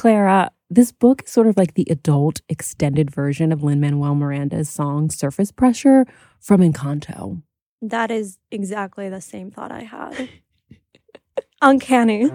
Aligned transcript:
Clara, 0.00 0.50
this 0.70 0.92
book 0.92 1.24
is 1.26 1.30
sort 1.30 1.46
of 1.46 1.58
like 1.58 1.74
the 1.74 1.86
adult 1.90 2.40
extended 2.48 3.10
version 3.10 3.52
of 3.52 3.62
Lin 3.62 3.80
Manuel 3.80 4.14
Miranda's 4.14 4.70
song 4.70 5.10
Surface 5.10 5.52
Pressure 5.52 6.06
from 6.40 6.62
Encanto. 6.62 7.42
That 7.82 8.10
is 8.10 8.38
exactly 8.50 9.10
the 9.10 9.20
same 9.20 9.50
thought 9.50 9.70
I 9.70 9.82
had. 9.82 10.30
Uncanny. 11.60 12.30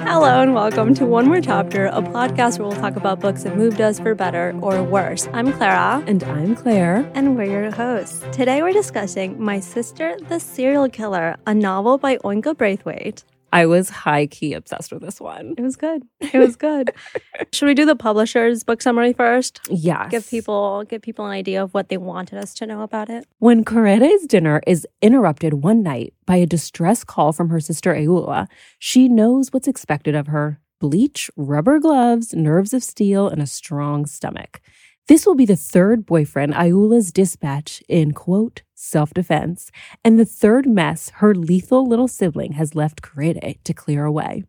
Hello 0.00 0.42
and 0.42 0.52
welcome 0.52 0.94
to 0.94 1.06
One 1.06 1.28
More 1.28 1.40
Chapter, 1.40 1.86
a 1.86 2.02
podcast 2.02 2.58
where 2.58 2.66
we'll 2.66 2.80
talk 2.80 2.96
about 2.96 3.20
books 3.20 3.44
that 3.44 3.56
moved 3.56 3.80
us 3.80 4.00
for 4.00 4.16
better 4.16 4.58
or 4.60 4.82
worse. 4.82 5.28
I'm 5.32 5.52
Clara. 5.52 6.02
And 6.08 6.24
I'm 6.24 6.56
Claire. 6.56 7.08
And 7.14 7.36
we're 7.36 7.44
your 7.44 7.70
hosts. 7.70 8.24
Today 8.32 8.62
we're 8.62 8.72
discussing 8.72 9.40
My 9.40 9.60
Sister 9.60 10.16
the 10.28 10.40
Serial 10.40 10.88
Killer, 10.88 11.36
a 11.46 11.54
novel 11.54 11.98
by 11.98 12.16
Oyinkan 12.16 12.56
Braithwaite. 12.56 13.22
I 13.52 13.66
was 13.66 13.90
high 13.90 14.26
key 14.26 14.52
obsessed 14.54 14.92
with 14.92 15.02
this 15.02 15.20
one. 15.20 15.54
It 15.58 15.62
was 15.62 15.76
good. 15.76 16.02
It 16.20 16.38
was 16.38 16.56
good. 16.56 16.92
Should 17.52 17.66
we 17.66 17.74
do 17.74 17.84
the 17.84 17.96
publisher's 17.96 18.64
book 18.64 18.82
summary 18.82 19.12
first? 19.12 19.60
Yes. 19.68 20.10
Give 20.10 20.28
people 20.28 20.84
give 20.84 21.02
people 21.02 21.24
an 21.24 21.32
idea 21.32 21.62
of 21.62 21.74
what 21.74 21.88
they 21.88 21.96
wanted 21.96 22.38
us 22.38 22.54
to 22.54 22.66
know 22.66 22.82
about 22.82 23.10
it. 23.10 23.26
When 23.38 23.64
Korede's 23.64 24.26
dinner 24.26 24.60
is 24.66 24.86
interrupted 25.02 25.54
one 25.54 25.82
night 25.82 26.14
by 26.26 26.36
a 26.36 26.46
distress 26.46 27.04
call 27.04 27.32
from 27.32 27.48
her 27.50 27.60
sister 27.60 27.94
Ayoola, 27.94 28.46
she 28.78 29.08
knows 29.08 29.52
what's 29.52 29.68
expected 29.68 30.14
of 30.14 30.28
her. 30.28 30.60
Bleach, 30.78 31.30
rubber 31.36 31.78
gloves, 31.78 32.34
nerves 32.34 32.72
of 32.72 32.82
steel, 32.82 33.28
and 33.28 33.42
a 33.42 33.46
strong 33.46 34.06
stomach. 34.06 34.60
This 35.08 35.26
will 35.26 35.34
be 35.34 35.44
the 35.44 35.56
third 35.56 36.06
boyfriend 36.06 36.54
Ayoola's 36.54 37.10
dispatch 37.10 37.82
in, 37.88 38.12
quote, 38.12 38.62
self 38.80 39.12
defense, 39.12 39.70
and 40.04 40.18
the 40.18 40.24
third 40.24 40.66
mess 40.66 41.10
her 41.16 41.34
lethal 41.34 41.86
little 41.86 42.08
sibling 42.08 42.52
has 42.52 42.74
left 42.74 43.02
Korede 43.02 43.62
to 43.62 43.74
clear 43.74 44.04
away. 44.04 44.44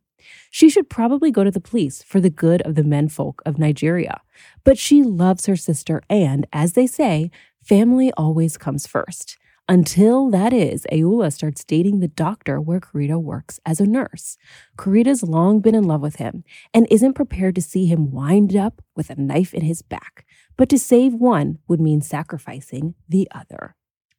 She 0.50 0.70
should 0.70 0.90
probably 0.90 1.32
go 1.32 1.44
to 1.44 1.52
the 1.52 1.60
police 1.60 2.04
for 2.04 2.20
the 2.20 2.30
good 2.30 2.62
of 2.62 2.76
the 2.76 2.84
menfolk 2.84 3.42
of 3.46 3.58
Nigeria, 3.58 4.22
but 4.64 4.78
she 4.78 5.04
loves 5.04 5.48
her 5.48 5.56
sister, 5.56 6.02
and 6.10 6.48
as 6.54 6.74
they 6.74 6.88
say, 6.88 7.32
family 7.62 8.12
always 8.14 8.58
comes 8.58 8.88
first. 8.88 9.38
Until 9.70 10.30
that 10.32 10.52
is, 10.52 10.86
Ayoola 10.92 11.32
starts 11.32 11.64
dating 11.64 12.00
the 12.00 12.08
doctor 12.08 12.60
where 12.60 12.82
Korede 12.82 13.22
works 13.22 13.60
as 13.66 13.80
a 13.80 13.86
nurse. 13.86 14.38
Korede's 14.78 15.24
long 15.24 15.62
been 15.62 15.76
in 15.76 15.86
love 15.86 16.02
with 16.02 16.18
him 16.18 16.44
and 16.74 16.88
isn't 16.92 17.14
prepared 17.14 17.56
to 17.56 17.62
see 17.62 17.86
him 17.86 18.12
wind 18.12 18.56
up 18.56 18.82
with 18.96 19.10
a 19.10 19.16
knife 19.16 19.54
in 19.54 19.62
his 19.62 19.82
back. 19.82 20.26
But 20.58 20.68
to 20.70 20.80
save 20.80 21.14
one 21.14 21.60
would 21.68 21.80
mean 21.80 22.02
sacrificing 22.02 22.96
the 23.08 23.30
other. 23.34 23.76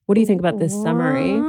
What 0.06 0.14
do 0.16 0.20
you 0.20 0.26
think 0.26 0.40
about 0.40 0.58
this 0.58 0.72
summary? 0.72 1.40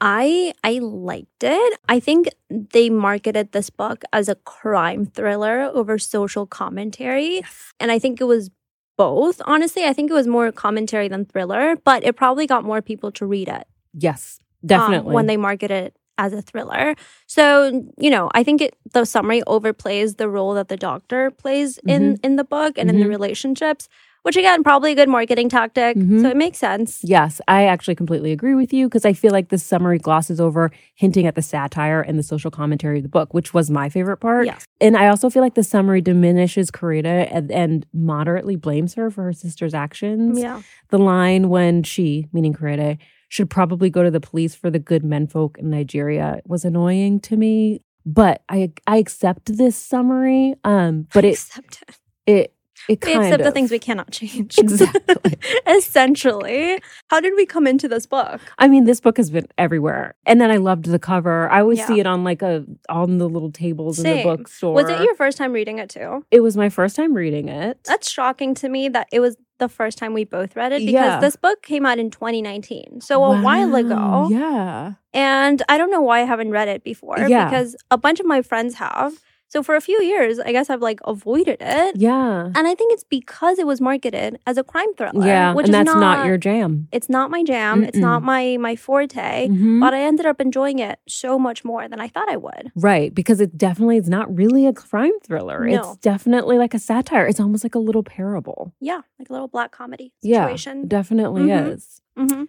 I 0.00 0.52
I 0.64 0.78
liked 0.80 1.42
it. 1.44 1.78
I 1.88 2.00
think 2.00 2.28
they 2.50 2.90
marketed 2.90 3.52
this 3.52 3.70
book 3.70 4.04
as 4.12 4.28
a 4.28 4.34
crime 4.34 5.06
thriller 5.06 5.70
over 5.72 5.98
social 5.98 6.46
commentary. 6.46 7.42
And 7.78 7.92
I 7.92 7.98
think 7.98 8.20
it 8.20 8.24
was 8.24 8.50
both. 8.98 9.40
Honestly, 9.46 9.84
I 9.84 9.92
think 9.92 10.10
it 10.10 10.14
was 10.14 10.26
more 10.26 10.50
commentary 10.52 11.08
than 11.08 11.24
thriller, 11.24 11.76
but 11.84 12.04
it 12.04 12.16
probably 12.16 12.46
got 12.46 12.64
more 12.64 12.82
people 12.82 13.12
to 13.12 13.26
read 13.26 13.48
it. 13.48 13.66
Yes, 13.94 14.38
um, 14.64 14.66
definitely. 14.66 15.14
when 15.14 15.26
they 15.26 15.36
market 15.36 15.70
it 15.70 15.96
as 16.18 16.32
a 16.32 16.42
thriller. 16.42 16.94
So, 17.26 17.88
you 17.98 18.10
know, 18.10 18.30
I 18.34 18.42
think 18.42 18.60
it 18.60 18.74
the 18.92 19.04
summary 19.04 19.42
overplays 19.46 20.16
the 20.16 20.28
role 20.28 20.54
that 20.54 20.68
the 20.68 20.76
doctor 20.76 21.30
plays 21.30 21.78
in 21.86 22.16
in 22.22 22.36
the 22.36 22.44
book 22.44 22.76
and 22.76 22.90
in 22.90 22.98
the 23.00 23.06
Mhm. 23.06 23.10
relationships, 23.18 23.88
which 24.22 24.36
again, 24.36 24.62
probably 24.62 24.92
a 24.92 24.94
good 24.94 25.08
marketing 25.08 25.48
tactic. 25.48 25.96
Mhm. 25.96 26.22
So 26.22 26.28
it 26.28 26.36
makes 26.36 26.58
sense. 26.58 27.00
Yes, 27.02 27.40
I 27.48 27.64
actually 27.64 27.94
completely 27.94 28.32
agree 28.32 28.54
with 28.54 28.72
you 28.72 28.88
because 28.88 29.04
I 29.04 29.12
feel 29.12 29.32
like 29.32 29.48
this 29.48 29.62
summary 29.62 29.98
glosses 29.98 30.40
over 30.40 30.70
hinting 30.94 31.26
at 31.26 31.34
the 31.34 31.42
satire 31.42 32.00
and 32.00 32.18
the 32.18 32.22
social 32.22 32.50
commentary 32.50 32.98
of 32.98 33.02
the 33.02 33.08
book, 33.08 33.34
which 33.34 33.52
was 33.52 33.70
my 33.70 33.88
favorite 33.88 34.18
part. 34.18 34.46
Yes. 34.46 34.64
And 34.80 34.96
I 34.96 35.08
also 35.08 35.28
feel 35.28 35.42
like 35.42 35.54
the 35.54 35.64
summary 35.64 36.00
diminishes 36.00 36.70
Korede 36.70 37.28
and, 37.30 37.50
and 37.50 37.86
moderately 37.92 38.56
blames 38.56 38.94
her 38.94 39.10
for 39.10 39.24
her 39.24 39.32
sister's 39.32 39.74
actions. 39.74 40.38
Yeah. 40.38 40.62
The 40.90 40.98
line 40.98 41.48
when 41.48 41.82
she, 41.82 42.28
meaning 42.32 42.54
Korede, 42.54 42.98
should 43.28 43.48
probably 43.48 43.88
go 43.88 44.02
to 44.02 44.10
the 44.10 44.20
police 44.20 44.54
for 44.54 44.70
the 44.70 44.78
good 44.78 45.02
menfolk 45.02 45.56
in 45.58 45.70
Nigeria 45.70 46.42
was 46.46 46.64
annoying 46.64 47.18
to 47.20 47.36
me. 47.36 47.80
But 48.04 48.42
I 48.48 48.72
I 48.86 48.98
accept 48.98 49.56
this 49.56 49.76
summary. 49.76 50.54
Um, 50.64 51.06
but 51.14 51.24
it 51.24 51.38
it. 51.56 51.96
it 52.26 52.54
it 52.88 53.04
We 53.04 53.14
accept 53.14 53.40
of 53.40 53.44
the 53.44 53.50
things 53.52 53.70
we 53.70 53.78
cannot 53.78 54.10
change. 54.10 54.58
Exactly. 54.58 55.34
Essentially. 55.66 56.80
How 57.08 57.20
did 57.20 57.34
we 57.36 57.46
come 57.46 57.66
into 57.66 57.88
this 57.88 58.06
book? 58.06 58.40
I 58.58 58.68
mean, 58.68 58.84
this 58.84 59.00
book 59.00 59.16
has 59.16 59.30
been 59.30 59.46
everywhere. 59.58 60.14
And 60.26 60.40
then 60.40 60.50
I 60.50 60.56
loved 60.56 60.86
the 60.86 60.98
cover. 60.98 61.50
I 61.50 61.60
always 61.60 61.78
Yeah. 61.78 61.86
see 61.86 62.00
it 62.00 62.06
on 62.06 62.24
like 62.24 62.42
a 62.42 62.64
on 62.88 63.18
the 63.18 63.28
little 63.28 63.50
tables 63.52 63.98
in 63.98 64.04
the 64.04 64.10
Same. 64.10 64.26
bookstore. 64.26 64.74
Was 64.74 64.88
it 64.88 65.00
your 65.02 65.14
first 65.14 65.38
time 65.38 65.52
reading 65.52 65.78
it 65.78 65.90
too? 65.90 66.24
It 66.30 66.40
was 66.40 66.56
my 66.56 66.68
first 66.68 66.96
time 66.96 67.14
reading 67.14 67.48
it. 67.48 67.82
That's 67.84 68.10
shocking 68.10 68.54
to 68.56 68.68
me 68.68 68.88
that 68.88 69.08
it 69.12 69.20
was 69.20 69.36
the 69.58 69.68
first 69.68 69.96
time 69.98 70.12
we 70.12 70.24
both 70.24 70.56
read 70.56 70.72
it 70.72 70.80
because 70.80 70.92
Yeah. 70.92 71.20
this 71.20 71.36
book 71.36 71.62
came 71.62 71.86
out 71.86 71.98
in 71.98 72.10
2019. 72.10 73.00
So 73.00 73.22
a 73.22 73.40
while 73.42 73.74
ago. 73.76 74.28
Yeah. 74.30 74.94
And 75.14 75.62
I 75.68 75.78
don't 75.78 75.90
know 75.90 76.00
why 76.00 76.20
I 76.20 76.24
haven't 76.24 76.50
read 76.50 76.68
it 76.68 76.82
before 76.82 77.18
Yeah. 77.18 77.44
because 77.44 77.76
a 77.90 77.98
bunch 77.98 78.18
of 78.18 78.26
my 78.26 78.42
friends 78.42 78.74
have. 78.76 79.12
So 79.52 79.62
for 79.62 79.74
a 79.76 79.82
few 79.82 80.02
years, 80.02 80.38
I 80.40 80.50
guess 80.50 80.70
I've 80.70 80.80
like 80.80 80.98
avoided 81.04 81.58
it. 81.60 81.96
Yeah. 81.96 82.46
And 82.54 82.66
I 82.66 82.74
think 82.74 82.90
it's 82.94 83.04
because 83.04 83.58
it 83.58 83.66
was 83.66 83.82
marketed 83.82 84.38
as 84.46 84.56
a 84.56 84.64
crime 84.64 84.94
thriller. 84.94 85.26
Yeah. 85.26 85.52
which 85.52 85.66
and 85.66 85.74
is 85.74 85.84
that's 85.84 85.94
not, 85.94 86.24
your 86.26 86.38
jam. 86.38 86.88
It's 86.90 87.10
not 87.10 87.30
my 87.30 87.42
jam. 87.44 87.84
It's 87.84 87.98
not 87.98 88.22
my 88.22 88.56
my 88.56 88.76
forte. 88.76 89.48
Mhm. 89.48 89.78
But 89.78 89.92
I 89.92 90.00
ended 90.00 90.24
up 90.24 90.40
enjoying 90.40 90.78
it 90.78 91.00
so 91.06 91.38
much 91.38 91.66
more 91.66 91.86
than 91.86 92.00
I 92.00 92.08
thought 92.08 92.30
I 92.30 92.38
would. 92.38 92.72
Right, 92.74 93.14
because 93.14 93.42
it 93.42 93.58
definitely 93.58 93.98
is 93.98 94.08
not 94.08 94.34
really 94.34 94.66
a 94.66 94.72
crime 94.72 95.12
thriller. 95.22 95.66
No. 95.66 95.74
It's 95.74 95.96
definitely 95.98 96.56
like 96.56 96.72
a 96.72 96.78
satire. 96.78 97.26
It's 97.26 97.38
almost 97.40 97.62
like 97.62 97.74
a 97.74 97.78
little 97.88 98.02
parable. 98.02 98.72
Yeah, 98.80 99.02
like 99.18 99.28
a 99.28 99.32
little 99.34 99.48
black 99.48 99.70
comedy 99.70 100.14
Yeah, 100.22 100.44
situation. 100.46 100.84
it 100.84 100.88
definitely 100.88 101.42
Mhm. 101.42 101.74
is. 101.74 102.00
hmm 102.16 102.44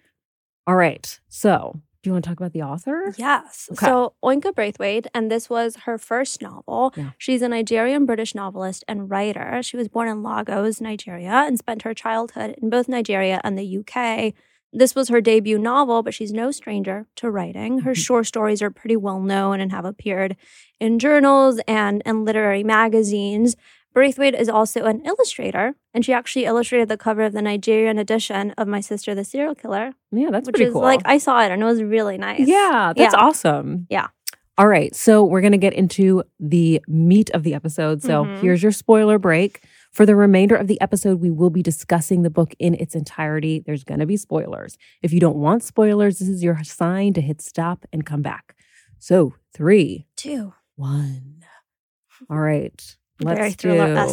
All 0.66 0.78
right. 0.78 1.20
So, 1.28 1.82
do 2.04 2.10
you 2.10 2.14
want 2.14 2.26
to 2.26 2.30
talk 2.30 2.38
about 2.40 2.52
the 2.52 2.62
author? 2.62 3.14
Yes. 3.18 3.70
Okay. 3.72 3.86
So 3.86 4.14
Oyinkan 4.24 4.54
Braithwaite, 4.54 5.08
and 5.16 5.32
this 5.32 5.50
was 5.50 5.78
her 5.86 5.98
first 5.98 6.42
novel. 6.42 6.94
Yeah. 6.98 7.12
She's 7.18 7.42
a 7.42 7.48
Nigerian 7.48 8.06
British 8.06 8.36
novelist 8.36 8.84
and 8.90 9.10
writer. 9.10 9.64
She 9.64 9.78
was 9.78 9.88
born 9.88 10.10
in 10.10 10.22
Lagos, 10.22 10.82
Nigeria, 10.82 11.32
and 11.32 11.58
spent 11.58 11.84
her 11.84 11.94
childhood 11.94 12.56
in 12.62 12.70
both 12.70 12.90
Nigeria 12.90 13.40
and 13.46 13.58
the 13.58 13.78
UK. 13.80 14.34
This 14.74 14.96
was 14.96 15.08
her 15.10 15.22
debut 15.22 15.58
novel, 15.58 16.04
but 16.04 16.14
she's 16.14 16.34
no 16.34 16.52
stranger 16.52 17.08
to 17.18 17.32
writing. 17.32 17.80
Her 17.80 17.92
Mhm. 17.94 17.96
short 18.06 18.26
stories 18.26 18.62
are 18.62 18.72
pretty 18.72 18.98
well 18.98 19.22
known 19.22 19.62
and 19.62 19.72
have 19.72 19.86
appeared 19.86 20.36
in 20.82 21.00
journals 21.00 21.60
and, 21.68 22.02
and 22.06 22.26
literary 22.26 22.64
magazines. 22.64 23.56
Braithwaite 23.94 24.34
is 24.36 24.50
also 24.50 24.86
an 24.86 25.02
illustrator, 25.06 25.76
and 25.94 26.04
she 26.04 26.14
actually 26.14 26.46
illustrated 26.46 26.90
the 26.90 26.98
cover 26.98 27.22
of 27.24 27.34
the 27.34 27.42
Nigerian 27.42 27.98
edition 28.00 28.52
of 28.58 28.68
My 28.68 28.82
Sister 28.82 29.14
the 29.14 29.24
Serial 29.24 29.56
Killer, 29.56 29.92
Yeah, 30.12 30.30
that's 30.32 30.48
which 30.48 30.56
pretty 30.56 30.68
is 30.70 30.74
cool. 30.74 30.82
like 30.82 31.02
I 31.06 31.18
saw 31.20 31.44
it 31.44 31.52
and 31.52 31.62
it 31.62 31.66
was 31.66 31.82
really 31.84 32.18
nice. 32.18 32.48
Yeah, 32.48 32.94
that's 32.96 33.14
Yeah. 33.14 33.20
awesome. 33.20 33.86
Yeah. 33.90 34.08
All 34.58 34.68
right. 34.68 34.94
So 34.96 35.24
we're 35.24 35.42
going 35.42 35.52
to 35.54 35.58
get 35.58 35.74
into 35.74 36.24
the 36.40 36.80
meat 36.88 37.32
of 37.32 37.42
the 37.44 37.56
episode. 37.56 38.04
So 38.04 38.24
Mhm. 38.26 38.40
here's 38.40 38.62
your 38.62 38.72
spoiler 38.72 39.18
break. 39.18 39.64
For 39.92 40.06
the 40.06 40.16
remainder 40.16 40.56
of 40.56 40.68
the 40.68 40.80
episode, 40.82 41.20
we 41.22 41.32
will 41.32 41.50
be 41.50 41.64
discussing 41.64 42.22
the 42.22 42.30
book 42.30 42.54
in 42.60 42.76
its 42.76 42.94
entirety. 42.96 43.64
There's 43.66 43.84
going 43.84 44.00
to 44.00 44.06
be 44.06 44.18
spoilers. 44.18 44.78
If 45.02 45.12
you 45.12 45.20
don't 45.20 45.38
want 45.38 45.64
spoilers, 45.64 46.20
this 46.20 46.28
is 46.30 46.44
your 46.44 46.64
sign 46.64 47.14
to 47.14 47.22
hit 47.22 47.42
stop 47.42 47.86
and 47.92 48.06
come 48.06 48.22
back. 48.22 48.56
So 49.00 49.34
three, 49.56 50.06
Two. 50.16 50.54
one. 50.76 51.44
All 52.30 52.40
right. 52.40 52.96
Very 53.20 53.36
Let's 53.38 53.50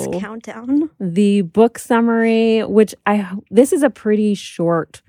esque 0.00 0.10
do 0.12 0.20
countdown. 0.20 0.90
the 1.00 1.42
book 1.42 1.78
summary, 1.78 2.60
which 2.64 2.94
I 3.06 3.36
this 3.50 3.72
is 3.72 3.82
a 3.82 3.90
pretty 3.90 4.34
short 4.34 5.02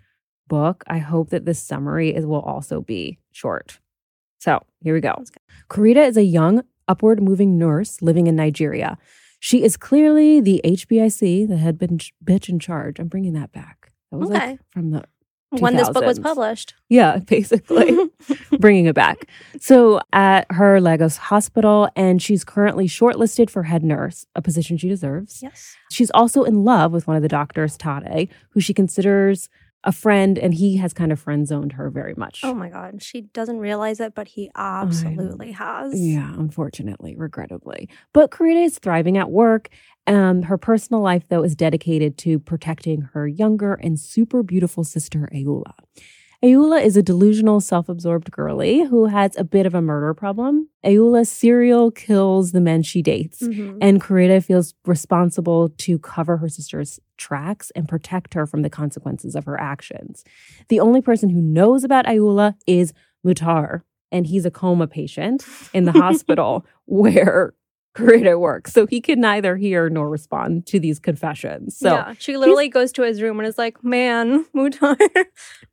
book. 0.48 0.84
I 0.88 0.98
hope 1.00 1.30
that 1.30 1.46
this 1.46 1.60
summary 1.60 2.16
is 2.16 2.26
will 2.26 2.42
also 2.42 2.82
be 2.82 3.20
short. 3.32 3.80
So 4.40 4.60
here 4.82 4.94
we 4.94 5.02
go. 5.02 5.24
Korede 5.70 6.08
is 6.08 6.18
a 6.18 6.24
young, 6.24 6.64
upward 6.88 7.22
moving 7.22 7.58
nurse 7.58 8.02
living 8.02 8.28
in 8.28 8.36
Nigeria. 8.36 8.98
She 9.40 9.64
is 9.64 9.76
clearly 9.78 10.40
the 10.40 10.62
HBIC, 10.64 11.48
the 11.48 11.58
head 11.58 11.78
bitch 11.78 12.12
bitch 12.24 12.48
in 12.50 12.60
charge. 12.60 13.00
I'm 13.00 13.08
bringing 13.08 13.34
that 13.34 13.52
back. 13.52 13.92
That 14.12 14.18
was 14.18 14.30
Okay. 14.32 14.52
like 14.52 14.60
from 14.72 14.92
the 14.92 15.04
When 15.60 15.76
this 15.76 15.90
book 15.90 16.06
was 16.06 16.18
published. 16.18 16.76
yeah, 16.88 17.18
basically 17.28 17.98
bringing 18.60 18.86
it 18.86 18.96
back. 18.96 19.28
So 19.60 20.00
at 20.14 20.46
her 20.50 20.80
Lagos 20.80 21.18
hospital, 21.18 21.90
and 21.96 22.22
she's 22.22 22.44
currently 22.46 22.88
shortlisted 22.88 23.50
for 23.50 23.64
head 23.64 23.84
nurse, 23.84 24.26
a 24.36 24.42
position 24.42 24.78
she 24.78 24.88
deserves. 24.88 25.42
yes. 25.44 25.76
She's 25.92 26.10
also 26.12 26.44
in 26.44 26.64
love 26.64 26.94
with 26.94 27.06
one 27.06 27.18
of 27.18 27.22
the 27.22 27.28
doctors, 27.28 27.78
Tade, 27.78 28.30
who 28.52 28.62
she 28.62 28.74
considers 28.74 29.50
a 29.84 29.92
friend, 29.92 30.38
and 30.38 30.54
he 30.54 30.78
has 30.78 30.94
kind 30.94 31.12
of 31.12 31.20
friend 31.20 31.48
zoned 31.48 31.74
her 31.74 31.90
very 31.90 32.14
much. 32.16 32.42
Oh 32.44 32.54
my 32.54 32.70
God. 32.70 33.02
She 33.02 33.22
doesn't 33.22 33.58
realize 33.58 34.00
it, 34.00 34.14
but 34.14 34.28
he 34.28 34.52
absolutely 34.56 35.52
has. 35.54 36.00
Yeah, 36.00 36.34
unfortunately, 36.38 37.16
regrettably. 37.16 37.90
But 38.14 38.32
Korede 38.32 38.66
is 38.66 38.80
thriving 38.80 39.18
at 39.18 39.32
work. 39.32 39.70
Um, 40.08 40.44
her 40.44 40.58
personal 40.58 41.02
life, 41.02 41.24
though, 41.30 41.44
is 41.44 41.56
dedicated 41.56 42.18
to 42.20 42.40
protecting 42.40 43.02
her 43.14 43.28
younger 43.28 43.74
and 43.74 44.00
super 44.00 44.44
beautiful 44.44 44.84
sister, 44.84 45.30
Ayoola. 45.34 45.74
Ayoola 46.44 46.84
is 46.84 46.98
a 46.98 47.04
delusional, 47.04 47.62
self 47.62 47.88
absorbed 47.88 48.32
girly 48.32 48.84
who 48.86 49.06
has 49.06 49.38
a 49.38 49.44
bit 49.44 49.68
of 49.68 49.76
a 49.76 49.82
murder 49.82 50.14
problem. 50.16 50.70
Ayoola 50.84 51.26
serial 51.28 51.92
kills 51.92 52.52
the 52.52 52.60
men 52.62 52.82
she 52.82 53.04
dates, 53.04 53.44
Mhm. 53.44 53.78
and 53.80 54.02
Korede 54.02 54.44
feels 54.44 54.74
responsible 54.88 55.70
to 55.70 56.00
cover 56.00 56.38
her 56.38 56.50
sister's 56.50 57.00
tracks 57.18 57.72
and 57.76 57.88
protect 57.88 58.34
her 58.34 58.48
from 58.48 58.64
the 58.64 58.72
consequences 58.72 59.36
of 59.36 59.46
her 59.46 59.60
actions. 59.60 60.24
The 60.70 60.80
only 60.80 61.02
person 61.02 61.30
who 61.30 61.42
knows 61.42 61.84
about 61.84 62.06
Ayoola 62.08 62.56
is 62.66 62.92
Muhtar, 63.24 63.82
and 64.12 64.26
he's 64.26 64.46
a 64.46 64.52
coma 64.52 64.88
patient 64.88 65.46
in 65.76 65.84
the 65.86 65.92
hospital 66.26 66.66
where 66.86 67.54
Korede 67.96 68.40
works. 68.40 68.72
So 68.72 68.88
he 68.88 69.02
can 69.02 69.20
neither 69.20 69.58
hear 69.58 69.90
nor 69.90 70.10
respond 70.10 70.66
to 70.68 70.80
these 70.80 71.00
confessions. 71.00 71.78
So 71.78 71.94
yeah, 71.94 72.14
she 72.18 72.38
literally 72.38 72.70
goes 72.70 72.92
to 72.94 73.04
his 73.04 73.22
room 73.22 73.40
and 73.40 73.48
is 73.48 73.58
like, 73.58 73.84
"Man, 73.84 74.46
Muhtar, 74.56 74.98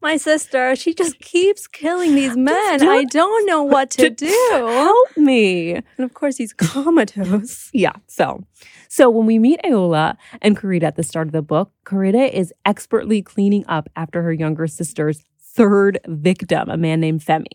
my 0.03 0.17
sister, 0.17 0.75
she 0.75 0.95
just 0.95 1.19
keeps 1.21 1.67
killing 1.67 2.15
these 2.15 2.37
men. 2.37 2.83
I 2.83 3.05
don't 3.05 3.47
know 3.47 3.63
what 3.63 3.91
to 3.93 4.11
do." 4.11 4.27
help 4.51 5.17
me. 5.17 5.75
And 5.75 5.85
of 5.99 6.15
course, 6.15 6.37
he's 6.37 6.53
comatose. 6.57 7.71
Yeah. 7.73 7.93
So, 8.07 8.45
so 8.89 9.11
when 9.11 9.27
we 9.27 9.39
meet 9.39 9.61
Ayoola 9.65 10.17
and 10.43 10.57
Korede 10.57 10.83
at 10.83 10.97
the 10.97 11.03
start 11.03 11.29
of 11.29 11.33
the 11.33 11.43
book, 11.43 11.71
Korede 11.85 12.33
is 12.33 12.53
expertly 12.65 13.23
cleaning 13.23 13.65
up 13.69 13.89
after 13.97 14.23
her 14.23 14.33
younger 14.33 14.67
sister's 14.67 15.25
third 15.41 16.01
victim, 16.07 16.69
a 16.69 16.77
man 16.77 17.01
named 17.01 17.21
Femi, 17.21 17.47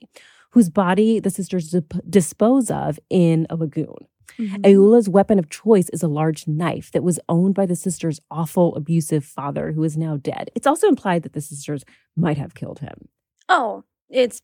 whose 0.52 0.70
body 0.70 1.20
the 1.20 1.30
sisters 1.30 1.72
dip- 1.72 1.94
dispose 2.10 2.70
of 2.70 3.00
in 3.10 3.48
a 3.50 3.56
lagoon. 3.56 4.08
Mm-hmm. 4.40 4.62
Ayoola's 4.64 5.10
weapon 5.10 5.40
of 5.40 5.50
choice 5.50 5.90
is 5.90 6.04
a 6.04 6.08
large 6.08 6.48
knife 6.48 6.92
that 6.92 7.04
was 7.04 7.20
owned 7.30 7.56
by 7.56 7.66
the 7.66 7.76
sisters' 7.76 8.20
awful, 8.32 8.76
abusive 8.76 9.26
father, 9.26 9.72
who 9.72 9.84
is 9.84 9.98
now 9.98 10.18
dead. 10.18 10.50
It's 10.56 10.68
also 10.68 10.88
implied 10.88 11.24
that 11.24 11.34
the 11.34 11.42
sisters 11.42 11.84
might 12.16 12.38
have 12.38 12.54
killed 12.54 12.80
him. 12.80 13.10
Oh, 13.50 13.84
it's 14.10 14.42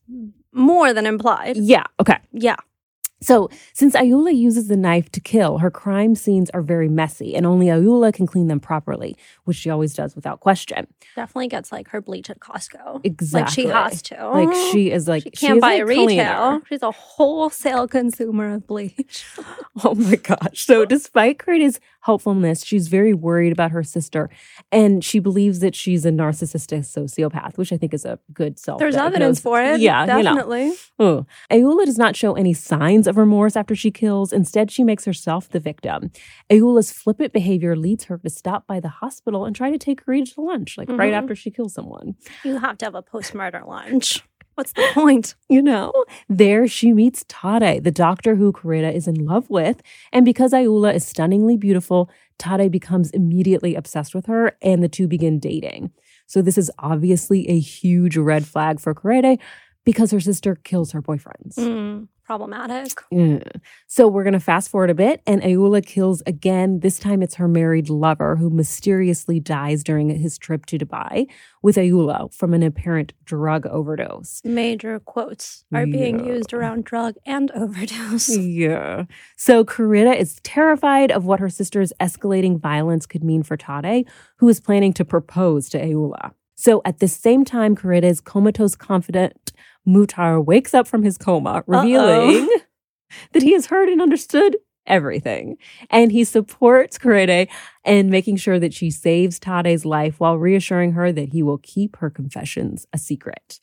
more 0.52 0.92
than 0.92 1.06
implied. 1.06 1.56
Yeah. 1.56 1.84
Okay. 2.00 2.18
Yeah. 2.32 2.56
So, 3.22 3.50
since 3.74 3.94
Ayoola 3.94 4.34
uses 4.34 4.68
the 4.68 4.76
knife 4.78 5.10
to 5.12 5.20
kill, 5.20 5.58
her 5.58 5.70
crime 5.70 6.14
scenes 6.14 6.48
are 6.50 6.62
very 6.62 6.88
messy, 6.88 7.34
and 7.36 7.44
only 7.44 7.66
Ayoola 7.66 8.14
can 8.14 8.26
clean 8.26 8.46
them 8.48 8.60
properly, 8.60 9.14
which 9.44 9.58
she 9.58 9.68
always 9.68 9.92
does 9.92 10.14
without 10.16 10.40
question. 10.40 10.86
Definitely 11.16 11.48
gets 11.48 11.70
like 11.70 11.88
her 11.88 12.00
bleach 12.00 12.30
at 12.30 12.40
Costco. 12.40 13.00
Exactly. 13.04 13.64
Like 13.66 13.90
she 13.90 13.90
has 13.92 14.02
to. 14.02 14.28
Like 14.30 14.54
she 14.72 14.90
is 14.90 15.06
like 15.06 15.24
She 15.24 15.30
can't 15.30 15.58
is 15.58 15.60
buy 15.60 15.78
retail. 15.80 16.04
cleaner. 16.06 16.60
She's 16.68 16.82
a 16.82 16.90
wholesale 16.90 17.86
consumer 17.88 18.54
of 18.54 18.66
bleach. 18.66 19.26
Oh 19.84 19.94
my 19.94 20.16
gosh. 20.16 20.64
So, 20.66 20.84
despite 20.84 21.38
Korede's 21.38 21.80
helpfulness, 22.00 22.64
she's 22.64 22.88
very 22.88 23.14
worried 23.14 23.52
about 23.52 23.70
her 23.70 23.82
sister, 23.82 24.30
and 24.72 25.04
she 25.04 25.18
believes 25.18 25.60
that 25.60 25.74
she's 25.74 26.04
a 26.06 26.10
narcissistic 26.10 26.80
sociopath, 26.80 27.56
which 27.58 27.72
I 27.72 27.76
think 27.76 27.92
is 27.94 28.04
a 28.04 28.18
good 28.32 28.58
self. 28.58 28.78
There's 28.78 28.96
evidence 28.96 29.40
for 29.40 29.60
it. 29.62 29.80
Yeah, 29.80 30.02
you 30.02 30.22
know. 30.22 30.22
definitely. 30.22 30.72
Oh. 30.98 31.26
Ayoola 31.50 31.84
does 31.84 31.98
not 31.98 32.16
show 32.16 32.34
any 32.34 32.52
signs 32.54 33.06
of 33.06 33.16
remorse 33.16 33.56
after 33.56 33.74
she 33.74 33.90
kills. 33.90 34.32
Instead, 34.32 34.70
she 34.70 34.84
makes 34.84 35.04
herself 35.04 35.48
the 35.48 35.60
victim. 35.60 36.10
Ayoola's 36.50 36.90
flippant 36.92 37.32
behavior 37.32 37.76
leads 37.76 38.04
her 38.04 38.18
to 38.18 38.30
stop 38.30 38.66
by 38.66 38.80
the 38.80 38.88
hospital 38.88 39.44
and 39.44 39.54
try 39.54 39.70
to 39.70 39.78
take 39.78 40.04
Korede 40.04 40.32
to 40.34 40.40
lunch, 40.40 40.76
like 40.78 40.88
right 40.90 41.12
Mhm. 41.12 41.16
after 41.22 41.34
she 41.34 41.50
kills 41.50 41.74
someone. 41.74 42.14
You 42.44 42.58
have 42.58 42.78
to 42.78 42.86
have 42.86 42.94
a 42.94 43.02
post-murder 43.02 43.62
lunch. 43.66 44.22
What's 44.60 44.72
the 44.74 44.86
point? 44.92 45.36
You 45.48 45.62
know, 45.62 45.90
there 46.28 46.68
she 46.68 46.92
meets 46.92 47.24
Tade, 47.24 47.82
the 47.82 47.90
doctor 47.90 48.36
who 48.36 48.52
Korede 48.52 48.94
is 48.94 49.08
in 49.08 49.24
love 49.24 49.48
with. 49.48 49.80
And 50.12 50.26
because 50.26 50.52
Ayoola 50.52 50.94
is 50.94 51.02
stunningly 51.02 51.56
beautiful, 51.56 52.10
Tade 52.38 52.70
becomes 52.70 53.10
immediately 53.12 53.74
obsessed 53.74 54.14
with 54.14 54.26
her 54.26 54.58
and 54.60 54.82
the 54.82 54.88
two 54.88 55.08
begin 55.08 55.38
dating. 55.38 55.92
So 56.26 56.42
this 56.42 56.58
is 56.58 56.70
obviously 56.78 57.48
a 57.48 57.58
huge 57.58 58.18
red 58.18 58.46
flag 58.46 58.80
for 58.80 58.94
Korede 58.94 59.38
because 59.86 60.10
her 60.10 60.20
sister 60.20 60.56
kills 60.56 60.92
her 60.92 61.00
boyfriends. 61.00 61.54
Mm, 61.56 62.08
problematic. 62.30 62.92
Yeah. 63.10 63.40
So 63.88 64.06
we're 64.06 64.22
going 64.22 64.34
to 64.34 64.38
fast 64.38 64.68
forward 64.68 64.88
a 64.88 64.94
bit, 64.94 65.20
and 65.26 65.42
Ayoola 65.42 65.84
kills 65.84 66.22
again. 66.26 66.78
This 66.78 66.96
time 67.00 67.24
it's 67.24 67.34
her 67.34 67.48
married 67.48 67.90
lover 67.90 68.36
who 68.36 68.50
mysteriously 68.50 69.40
dies 69.40 69.82
during 69.82 70.10
his 70.10 70.38
trip 70.38 70.66
to 70.66 70.78
Dubai 70.78 71.26
with 71.60 71.74
Ayoola 71.74 72.32
from 72.32 72.54
an 72.54 72.62
apparent 72.62 73.14
drug 73.24 73.66
overdose. 73.66 74.40
Major 74.44 75.00
quotes 75.00 75.64
are 75.74 75.86
being 75.86 76.24
used 76.24 76.52
around 76.52 76.84
drug 76.84 77.16
and 77.26 77.50
overdose. 77.56 78.36
Yeah. 78.36 79.06
So 79.36 79.64
Korede 79.64 80.16
is 80.16 80.38
terrified 80.44 81.10
of 81.10 81.24
what 81.24 81.40
her 81.40 81.48
sister's 81.48 81.92
escalating 81.98 82.60
violence 82.60 83.06
could 83.06 83.24
mean 83.24 83.42
for 83.42 83.56
Tade, 83.56 84.06
who 84.36 84.48
is 84.48 84.60
planning 84.60 84.92
to 84.92 85.04
propose 85.04 85.68
to 85.70 85.80
Ayoola. 85.80 86.30
So 86.60 86.82
at 86.84 86.98
the 86.98 87.08
same 87.08 87.46
time, 87.46 87.74
Korede's 87.74 88.20
comatose 88.20 88.76
confident 88.76 89.52
Muhtar 89.88 90.44
wakes 90.44 90.74
up 90.74 90.86
from 90.86 91.02
his 91.02 91.16
coma, 91.16 91.64
revealing 91.66 92.50
that 93.32 93.42
he 93.42 93.54
has 93.54 93.66
heard 93.66 93.88
and 93.88 94.02
understood 94.02 94.58
everything. 94.86 95.56
And 95.88 96.12
he 96.12 96.22
supports 96.22 96.98
Korede 96.98 97.48
in 97.86 98.10
making 98.10 98.36
sure 98.36 98.58
that 98.58 98.74
she 98.74 98.90
saves 98.90 99.40
Tade's 99.40 99.86
life 99.86 100.20
while 100.20 100.36
reassuring 100.36 100.92
her 100.92 101.10
that 101.12 101.30
he 101.30 101.42
will 101.42 101.56
keep 101.56 101.96
her 101.96 102.10
confessions 102.10 102.86
a 102.92 102.98
secret. 102.98 103.58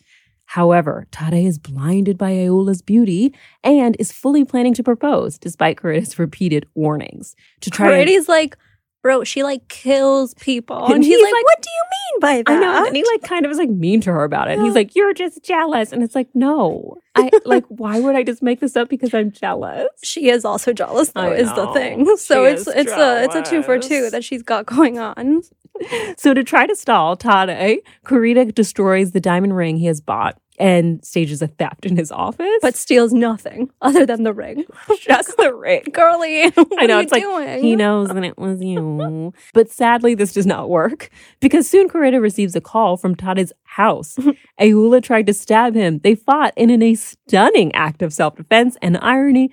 However, 0.45 1.05
Tade 1.11 1.45
is 1.45 1.59
blinded 1.59 2.17
by 2.17 2.31
Ayoola's 2.31 2.81
beauty 2.81 3.31
and 3.63 3.95
is 3.99 4.11
fully 4.11 4.43
planning 4.43 4.73
to 4.73 4.81
propose 4.81 5.37
despite 5.37 5.77
Korede's 5.77 6.17
repeated 6.17 6.65
warnings. 6.73 7.35
To 7.61 7.69
try 7.69 7.89
Brady's 7.89 8.27
like, 8.27 8.57
bro, 9.07 9.23
she 9.23 9.41
like 9.43 9.67
kills 9.69 10.33
people. 10.33 10.83
And 10.85 10.95
And, 10.95 11.03
he's, 11.03 11.15
he's 11.15 11.23
like, 11.23 11.33
like- 11.33 11.43
what 11.45 11.61
do 11.61 11.69
you 11.69 11.83
mean 11.91 12.19
by 12.19 12.51
that? 12.51 12.57
I 12.57 12.59
know, 12.59 12.85
and 12.87 12.95
he 12.95 13.03
like 13.13 13.23
kind 13.23 13.45
of 13.45 13.49
was 13.49 13.57
like 13.57 13.69
mean 13.69 14.01
to 14.01 14.11
her 14.11 14.23
about 14.25 14.49
it. 14.49 14.57
And 14.57 14.65
he's 14.65 14.75
like, 14.81 14.95
"You're 14.95 15.13
just 15.13 15.43
jealous," 15.43 15.93
and 15.93 16.03
it's 16.03 16.13
like, 16.15 16.27
"No, 16.33 16.97
I 17.15 17.29
like. 17.45 17.63
Why 17.69 17.99
would 18.01 18.15
I 18.15 18.23
just 18.23 18.43
make 18.43 18.59
this 18.59 18.75
up 18.75 18.89
because 18.89 19.13
I'm 19.13 19.31
jealous?" 19.31 19.87
she 20.03 20.29
is 20.29 20.43
also 20.43 20.73
jealous 20.73 21.11
though, 21.11 21.31
is 21.31 21.53
the 21.53 21.71
thing. 21.73 22.05
So 22.17 22.45
She 22.45 22.51
it's 22.53 22.67
it's 22.67 22.91
a 22.91 23.23
it's 23.23 23.35
a 23.35 23.41
two 23.41 23.63
for 23.63 23.79
two 23.79 24.09
that 24.09 24.23
she's 24.25 24.43
got 24.43 24.65
going 24.65 24.99
on. 24.99 25.41
So 26.17 26.33
to 26.33 26.43
try 26.43 26.65
to 26.65 26.75
stall 26.75 27.15
Tade, 27.15 27.77
Korede 28.03 28.55
destroys 28.55 29.11
the 29.11 29.19
diamond 29.19 29.55
ring 29.55 29.77
he 29.77 29.85
has 29.85 30.01
bought 30.01 30.35
and 30.57 31.03
stages 31.05 31.41
a 31.41 31.47
theft 31.47 31.85
in 31.85 31.95
his 31.95 32.11
office. 32.11 32.47
But 32.61 32.75
steals 32.75 33.13
nothing 33.13 33.69
other 33.81 34.05
than 34.05 34.23
the 34.23 34.33
ring. 34.33 34.65
just 34.99 35.37
the 35.37 35.53
ring. 35.53 35.83
Girly, 35.91 36.49
what 36.49 36.67
I 36.77 36.85
know 36.85 36.97
are 36.97 37.01
it's 37.01 37.11
you 37.15 37.29
like 37.35 37.45
doing? 37.45 37.63
he 37.63 37.75
knows 37.75 38.09
that 38.09 38.23
it 38.23 38.37
was 38.37 38.61
you. 38.61 39.33
but 39.53 39.69
sadly, 39.69 40.15
this 40.15 40.33
does 40.33 40.45
not 40.45 40.69
work 40.69 41.09
because 41.39 41.69
soon 41.69 41.89
Korede 41.89 42.19
receives 42.21 42.55
a 42.55 42.61
call 42.61 42.97
from 42.97 43.15
Tade's 43.15 43.53
house. 43.63 44.17
Ayoola 44.59 45.01
tried 45.03 45.27
to 45.27 45.33
stab 45.33 45.75
him. 45.75 45.99
They 45.99 46.15
fought, 46.15 46.53
and 46.57 46.71
in 46.71 46.81
a 46.81 46.95
stunning 46.95 47.73
act 47.75 48.01
of 48.01 48.13
self 48.13 48.35
defense 48.35 48.77
and 48.81 48.97
irony, 49.01 49.51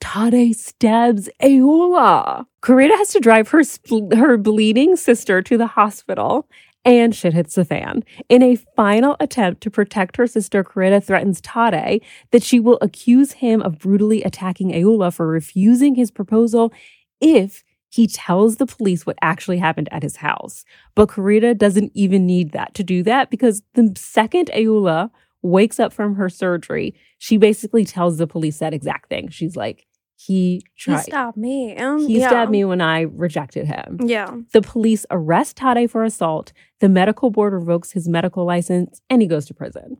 Tade 0.00 0.54
stabs 0.54 1.28
Ayoola. 1.42 2.44
Korede 2.62 2.96
has 2.96 3.10
to 3.10 3.20
drive 3.20 3.48
her 3.48 3.60
spl- 3.60 4.14
her 4.14 4.36
bleeding 4.36 4.96
sister 4.96 5.42
to 5.42 5.56
the 5.56 5.66
hospital. 5.66 6.48
And 6.86 7.16
shit 7.16 7.34
hits 7.34 7.56
the 7.56 7.64
fan. 7.64 8.04
In 8.28 8.42
a 8.44 8.54
final 8.54 9.16
attempt 9.18 9.60
to 9.62 9.70
protect 9.70 10.16
her 10.18 10.28
sister, 10.28 10.62
Korede 10.62 11.02
threatens 11.02 11.40
Tade 11.40 12.00
that 12.30 12.44
she 12.44 12.60
will 12.60 12.78
accuse 12.80 13.32
him 13.32 13.60
of 13.60 13.80
brutally 13.80 14.22
attacking 14.22 14.70
Ayoola 14.70 15.12
for 15.12 15.26
refusing 15.26 15.96
his 15.96 16.12
proposal 16.12 16.72
if 17.20 17.64
he 17.88 18.06
tells 18.06 18.56
the 18.56 18.66
police 18.66 19.04
what 19.04 19.18
actually 19.20 19.58
happened 19.58 19.88
at 19.90 20.04
his 20.04 20.16
house. 20.16 20.64
But 20.94 21.08
Korede 21.08 21.58
doesn't 21.58 21.90
even 21.94 22.24
need 22.24 22.52
that 22.52 22.72
to 22.74 22.84
do 22.84 23.02
that 23.02 23.30
because 23.30 23.62
the 23.74 23.92
second 23.96 24.50
Ayoola 24.54 25.10
wakes 25.42 25.80
up 25.80 25.92
from 25.92 26.14
her 26.14 26.28
surgery, 26.28 26.94
she 27.18 27.36
basically 27.36 27.84
tells 27.84 28.18
the 28.18 28.26
police 28.26 28.58
that 28.58 28.74
exact 28.74 29.08
thing. 29.08 29.28
She's 29.28 29.56
like, 29.56 29.85
he 30.16 30.62
tried. 30.76 30.96
He 30.96 31.02
stabbed 31.02 31.36
me. 31.36 31.76
Um, 31.76 32.06
He 32.06 32.18
yeah. 32.20 32.28
stabbed 32.28 32.50
me 32.50 32.64
when 32.64 32.80
I 32.80 33.02
rejected 33.02 33.66
him. 33.66 33.98
Yeah. 34.04 34.34
The 34.52 34.62
police 34.62 35.04
arrest 35.10 35.58
Tade 35.58 35.90
for 35.90 36.04
assault. 36.04 36.52
The 36.80 36.88
medical 36.88 37.30
board 37.30 37.52
revokes 37.52 37.92
his 37.92 38.08
medical 38.08 38.44
license 38.44 39.00
and 39.10 39.20
he 39.22 39.28
goes 39.28 39.46
to 39.46 39.54
prison. 39.54 39.98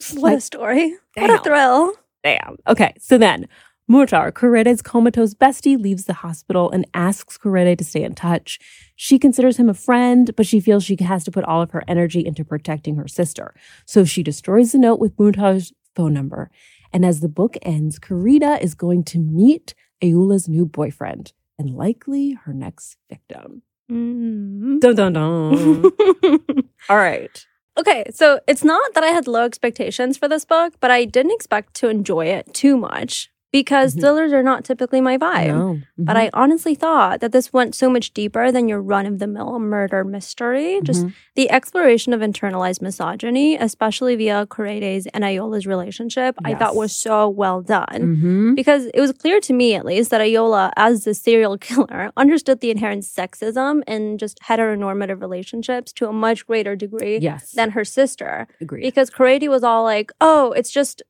What 0.14 0.18
a 0.18 0.34
Like, 0.34 0.42
story. 0.42 0.94
What 1.16 1.30
a 1.30 1.38
thrill. 1.38 1.92
Damn. 2.24 2.56
Okay, 2.66 2.92
so 2.98 3.16
then 3.16 3.46
Muhtar, 3.90 4.32
Korede's 4.32 4.82
comatose 4.82 5.34
bestie, 5.34 5.78
leaves 5.80 6.04
the 6.06 6.14
hospital 6.14 6.70
and 6.70 6.86
asks 6.94 7.38
Korede 7.38 7.78
to 7.78 7.84
stay 7.84 8.02
in 8.02 8.14
touch. 8.14 8.58
She 8.96 9.18
considers 9.18 9.58
him 9.58 9.68
a 9.68 9.74
friend, 9.74 10.34
but 10.36 10.46
she 10.46 10.58
feels 10.58 10.84
she 10.84 10.96
has 11.00 11.22
to 11.24 11.30
put 11.30 11.44
all 11.44 11.62
of 11.62 11.70
her 11.72 11.84
energy 11.86 12.24
into 12.26 12.44
protecting 12.44 12.96
her 12.96 13.06
sister. 13.06 13.54
So 13.86 14.04
she 14.04 14.22
destroys 14.22 14.72
the 14.72 14.78
note 14.78 14.98
with 15.00 15.16
Muhtar's 15.16 15.72
phone 15.94 16.14
number. 16.14 16.50
And 16.94 17.04
as 17.04 17.18
the 17.18 17.28
book 17.28 17.56
ends, 17.62 17.98
Korede 17.98 18.62
is 18.62 18.76
going 18.76 19.02
to 19.04 19.18
meet 19.18 19.74
Ayoola's 20.00 20.48
new 20.48 20.64
boyfriend 20.64 21.32
and 21.58 21.68
likely 21.68 22.38
her 22.44 22.54
next 22.54 22.96
victim. 23.10 23.62
Mm. 23.90 24.80
Dun 24.80 24.94
dun 24.94 25.12
dun. 25.12 25.84
all 26.88 26.96
right. 26.96 27.46
okay, 27.76 28.04
so 28.10 28.38
it's 28.46 28.62
not 28.62 28.94
that 28.94 29.02
I 29.02 29.08
had 29.08 29.26
low 29.26 29.44
expectations 29.44 30.16
for 30.16 30.28
this 30.28 30.44
book, 30.44 30.74
but 30.78 30.92
I 30.92 31.04
didn't 31.04 31.32
expect 31.32 31.74
to 31.74 31.88
enjoy 31.88 32.26
it 32.26 32.54
too 32.54 32.76
much 32.76 33.28
because 33.54 33.94
Mhm. 33.94 34.00
thrillers 34.00 34.32
are 34.32 34.42
not 34.42 34.64
typically 34.64 35.00
my 35.00 35.16
vibe. 35.16 35.46
No. 35.58 35.78
But 35.96 36.16
I 36.16 36.28
honestly 36.34 36.74
thought 36.74 37.20
that 37.20 37.30
this 37.30 37.52
went 37.52 37.76
so 37.76 37.88
much 37.88 38.12
deeper 38.12 38.50
than 38.50 38.66
your 38.66 38.82
run 38.82 39.06
of 39.06 39.20
the 39.20 39.28
mill 39.28 39.60
murder 39.60 40.02
mystery. 40.02 40.80
Just 40.82 41.06
Mhm. 41.06 41.12
the 41.36 41.48
exploration 41.52 42.12
of 42.12 42.20
internalized 42.20 42.82
misogyny, 42.82 43.54
especially 43.56 44.16
via 44.16 44.44
Korede's 44.46 45.06
and 45.14 45.22
Ayoola's 45.22 45.68
relationship, 45.68 46.34
I 46.44 46.54
thought 46.56 46.74
was 46.74 46.90
so 46.96 47.28
well 47.28 47.60
done. 47.62 48.00
Mhm. 48.02 48.56
Because 48.56 48.86
it 48.92 49.00
was 49.00 49.12
clear 49.12 49.38
to 49.46 49.52
me, 49.52 49.74
at 49.76 49.84
least, 49.86 50.10
that 50.10 50.20
Ayoola, 50.20 50.72
as 50.76 51.04
the 51.04 51.14
serial 51.14 51.56
killer, 51.68 52.10
understood 52.16 52.58
the 52.60 52.72
inherent 52.72 53.04
sexism 53.04 53.82
in 53.86 54.18
just 54.18 54.36
heteronormative 54.48 55.20
relationships 55.20 55.92
to 55.92 56.08
a 56.08 56.12
much 56.12 56.44
greater 56.48 56.74
degree 56.74 57.18
yes. 57.18 57.52
than 57.52 57.70
her 57.70 57.84
sister. 57.84 58.48
Agreed. 58.60 58.82
Because 58.82 59.10
Korede 59.10 59.48
was 59.48 59.62
all 59.62 59.84
like, 59.84 60.10
"Oh, 60.20 60.50
it's 60.58 60.72
just 60.72 61.02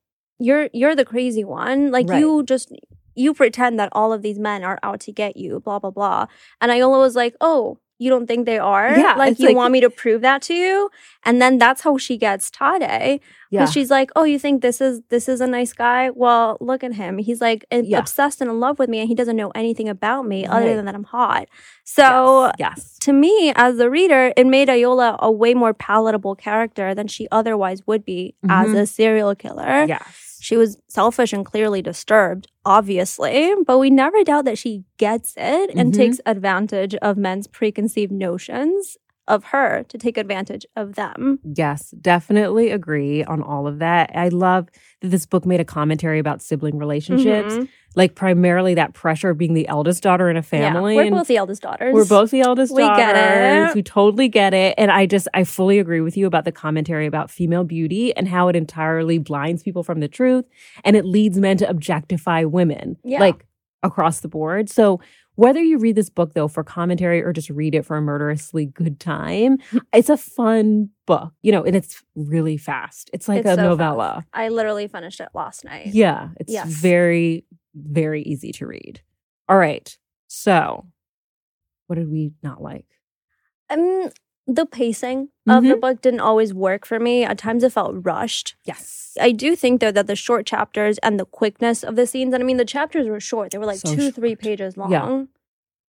you're 0.47 0.69
you're 0.81 0.97
the 1.01 1.05
crazy 1.15 1.45
one. 1.61 1.79
Like 1.97 2.09
Right. 2.09 2.21
you 2.21 2.43
just 2.53 2.67
you 3.23 3.31
pretend 3.35 3.79
that 3.81 3.91
all 3.99 4.11
of 4.13 4.21
these 4.27 4.39
men 4.49 4.61
are 4.71 4.79
out 4.89 5.01
to 5.07 5.13
get 5.23 5.33
you. 5.43 5.51
Blah 5.65 5.79
blah 5.83 5.91
blah." 5.99 6.27
And 6.61 6.71
Ayoola 6.73 6.99
was 7.09 7.17
like, 7.25 7.35
"Oh." 7.41 7.79
You 8.05 8.11
don't 8.11 8.27
think 8.27 8.45
they 8.45 8.59
are? 8.59 8.91
Yeah, 8.99 9.15
like 9.15 9.39
you 9.39 9.47
like- 9.47 9.57
want 9.61 9.71
me 9.73 9.81
to 9.81 9.89
prove 10.03 10.21
that 10.23 10.43
to 10.49 10.55
you? 10.63 10.91
And 11.25 11.41
then 11.41 11.59
that's 11.59 11.81
how 11.87 11.97
she 11.97 12.15
gets 12.19 12.51
Tade 12.51 12.81
yeah. 12.91 13.21
because 13.53 13.73
she's 13.73 13.89
like, 13.99 14.11
"Oh, 14.17 14.25
you 14.33 14.39
think 14.45 14.63
this 14.67 14.81
is 14.81 14.95
this 15.15 15.29
is 15.29 15.41
a 15.41 15.47
nice 15.47 15.73
guy? 15.73 16.11
Well, 16.11 16.59
look 16.71 16.83
at 16.83 16.95
him. 16.95 17.19
He's 17.19 17.41
like 17.49 17.65
Yeah. 17.71 18.01
obsessed 18.01 18.41
and 18.43 18.51
in 18.51 18.59
love 18.59 18.81
with 18.81 18.91
me, 18.91 18.99
and 18.99 19.09
he 19.09 19.15
doesn't 19.15 19.37
know 19.43 19.53
anything 19.55 19.89
about 19.89 20.23
me 20.33 20.45
other 20.45 20.75
than 20.75 20.85
that 20.87 20.97
I'm 20.97 21.05
hot." 21.19 21.45
So 21.85 22.07
yes. 22.59 22.75
yes. 22.77 22.99
to 23.07 23.13
me, 23.13 23.53
as 23.55 23.77
the 23.79 23.89
reader, 23.89 24.33
it 24.37 24.47
made 24.57 24.69
Ayoola 24.69 25.17
a 25.21 25.31
way 25.31 25.55
more 25.55 25.73
palatable 25.73 26.35
character 26.35 26.95
than 26.97 27.07
she 27.07 27.29
otherwise 27.31 27.87
would 27.87 28.05
be 28.05 28.35
as 28.49 28.69
Mhm. 28.71 28.79
a 28.81 28.87
serial 28.87 29.35
killer. 29.37 29.85
Yes. 29.87 30.34
She 30.45 30.59
was 30.59 30.77
selfish 30.89 31.33
and 31.33 31.43
clearly 31.43 31.81
disturbed, 31.81 32.49
obviously, 32.67 33.55
but 33.67 33.79
we 33.79 33.89
never 33.89 34.23
doubt 34.23 34.45
that 34.45 34.59
she 34.59 34.85
gets 34.99 35.33
it 35.39 35.71
and 35.75 35.91
Mhm. 35.91 35.97
takes 35.97 36.21
advantage 36.27 36.95
of 36.97 37.17
men's 37.17 37.47
preconceived 37.47 38.13
notions 38.13 38.99
of 39.27 39.45
her 39.45 39.85
to 39.89 39.97
take 39.99 40.19
advantage 40.19 40.67
of 40.77 40.95
them. 40.97 41.39
Yes, 41.45 41.91
definitely 42.01 42.71
agree 42.71 43.25
on 43.25 43.43
all 43.43 43.67
of 43.67 43.79
that. 43.79 44.11
I 44.15 44.29
love 44.29 44.69
that 45.01 45.09
this 45.09 45.25
book 45.27 45.47
made 45.47 45.61
a 45.61 45.65
commentary 45.65 46.19
about 46.19 46.43
sibling 46.43 46.77
relationships, 46.79 47.55
Mhm. 47.55 47.69
like 47.97 48.15
primarily 48.15 48.75
that 48.75 48.93
pressure 48.93 49.31
of 49.31 49.39
being 49.39 49.55
the 49.55 49.67
eldest 49.69 50.03
daughter 50.03 50.29
in 50.29 50.37
a 50.37 50.43
family. 50.43 50.95
Yeah, 50.95 51.01
we're 51.01 51.07
and 51.07 51.17
both 51.17 51.27
the 51.29 51.37
eldest 51.39 51.63
daughters. 51.63 51.95
we're 51.95 52.05
both 52.07 52.31
the 52.31 52.43
eldest 52.43 52.75
We 52.75 52.83
get 52.83 53.17
it. 53.71 53.75
We 53.75 53.83
totally 53.83 54.29
get 54.29 54.53
it. 54.53 54.75
And 54.77 54.91
I 54.91 55.07
just, 55.07 55.27
I 55.33 55.45
fully 55.45 55.79
agree 55.79 56.01
with 56.03 56.17
you 56.17 56.27
about 56.27 56.45
the 56.45 56.53
commentary 56.53 57.07
about 57.07 57.31
female 57.31 57.65
beauty 57.65 58.15
and 58.17 58.29
how 58.29 58.49
it 58.49 58.57
entirely 58.57 59.19
blinds 59.19 59.63
people 59.63 59.83
from 59.83 60.01
the 60.01 60.09
truth 60.09 60.45
and 60.85 60.97
it 60.97 61.05
leads 61.07 61.39
men 61.39 61.57
to 61.59 61.69
objectify 61.69 62.45
women, 62.45 62.97
Yeah. 63.05 63.21
like 63.21 63.45
across 63.83 64.21
the 64.21 64.29
board. 64.29 64.69
So, 64.71 64.99
whether 65.37 65.61
you 65.63 65.79
read 65.79 65.97
this 65.97 66.11
book 66.11 66.35
though 66.35 66.49
for 66.49 66.63
commentary 66.65 67.23
or 67.23 67.33
just 67.33 67.51
read 67.51 67.75
it 67.75 67.85
for 67.85 67.97
a 67.97 68.03
murderously 68.03 68.67
good 68.67 69.01
time, 69.01 69.59
it's 69.93 70.09
a 70.09 70.17
fun 70.17 70.91
book, 71.07 71.33
you 71.43 71.53
know, 71.53 71.63
and 71.65 71.75
it's 71.77 72.03
really 72.15 72.57
fast. 72.57 73.11
It's 73.13 73.29
like 73.29 73.41
It's 73.41 73.49
a 73.51 73.55
so 73.57 73.63
novella. 73.63 74.15
fast. 74.17 74.29
I 74.33 74.49
literally 74.49 74.89
finished 74.89 75.21
it 75.21 75.29
last 75.35 75.65
night. 75.65 75.89
Yeah, 75.89 76.29
it's 76.39 76.53
Yes. 76.53 76.69
very, 76.69 77.45
very 77.75 78.23
easy 78.23 78.53
to 78.53 78.67
read. 78.67 79.01
All 79.49 79.59
right. 79.59 79.97
So, 80.29 80.87
what 81.87 81.97
did 81.97 82.11
we 82.11 82.33
not 82.43 82.63
like? 82.63 82.87
Um, 83.71 84.09
the 84.47 84.67
pacing 84.67 85.29
of 85.49 85.65
the 85.65 85.75
Mhm. 85.75 85.81
book 85.81 86.03
didn't 86.03 86.21
always 86.21 86.53
work 86.53 86.85
for 86.87 86.99
me. 87.01 87.25
At 87.25 87.39
times, 87.39 87.65
it 87.65 87.73
felt 87.73 87.95
rushed. 88.05 88.57
Yes. 88.65 89.17
I 89.21 89.31
do 89.33 89.57
think 89.57 89.81
though 89.81 89.93
that 89.93 90.07
the 90.07 90.17
short 90.17 90.45
chapters 90.47 90.99
and 90.99 91.19
the 91.19 91.25
quickness 91.27 91.83
of 91.83 91.97
the 91.97 92.07
scenes, 92.07 92.35
and 92.35 92.43
I 92.43 92.47
mean 92.47 92.57
the 92.59 92.65
chapters 92.65 93.07
were 93.09 93.21
short; 93.21 93.53
they 93.53 93.59
were 93.59 93.67
like 93.67 93.79
So 93.79 93.95
two, 93.95 94.11
three 94.11 94.37
pages 94.37 94.77
long. 94.77 94.91
Yeah. 94.93 95.23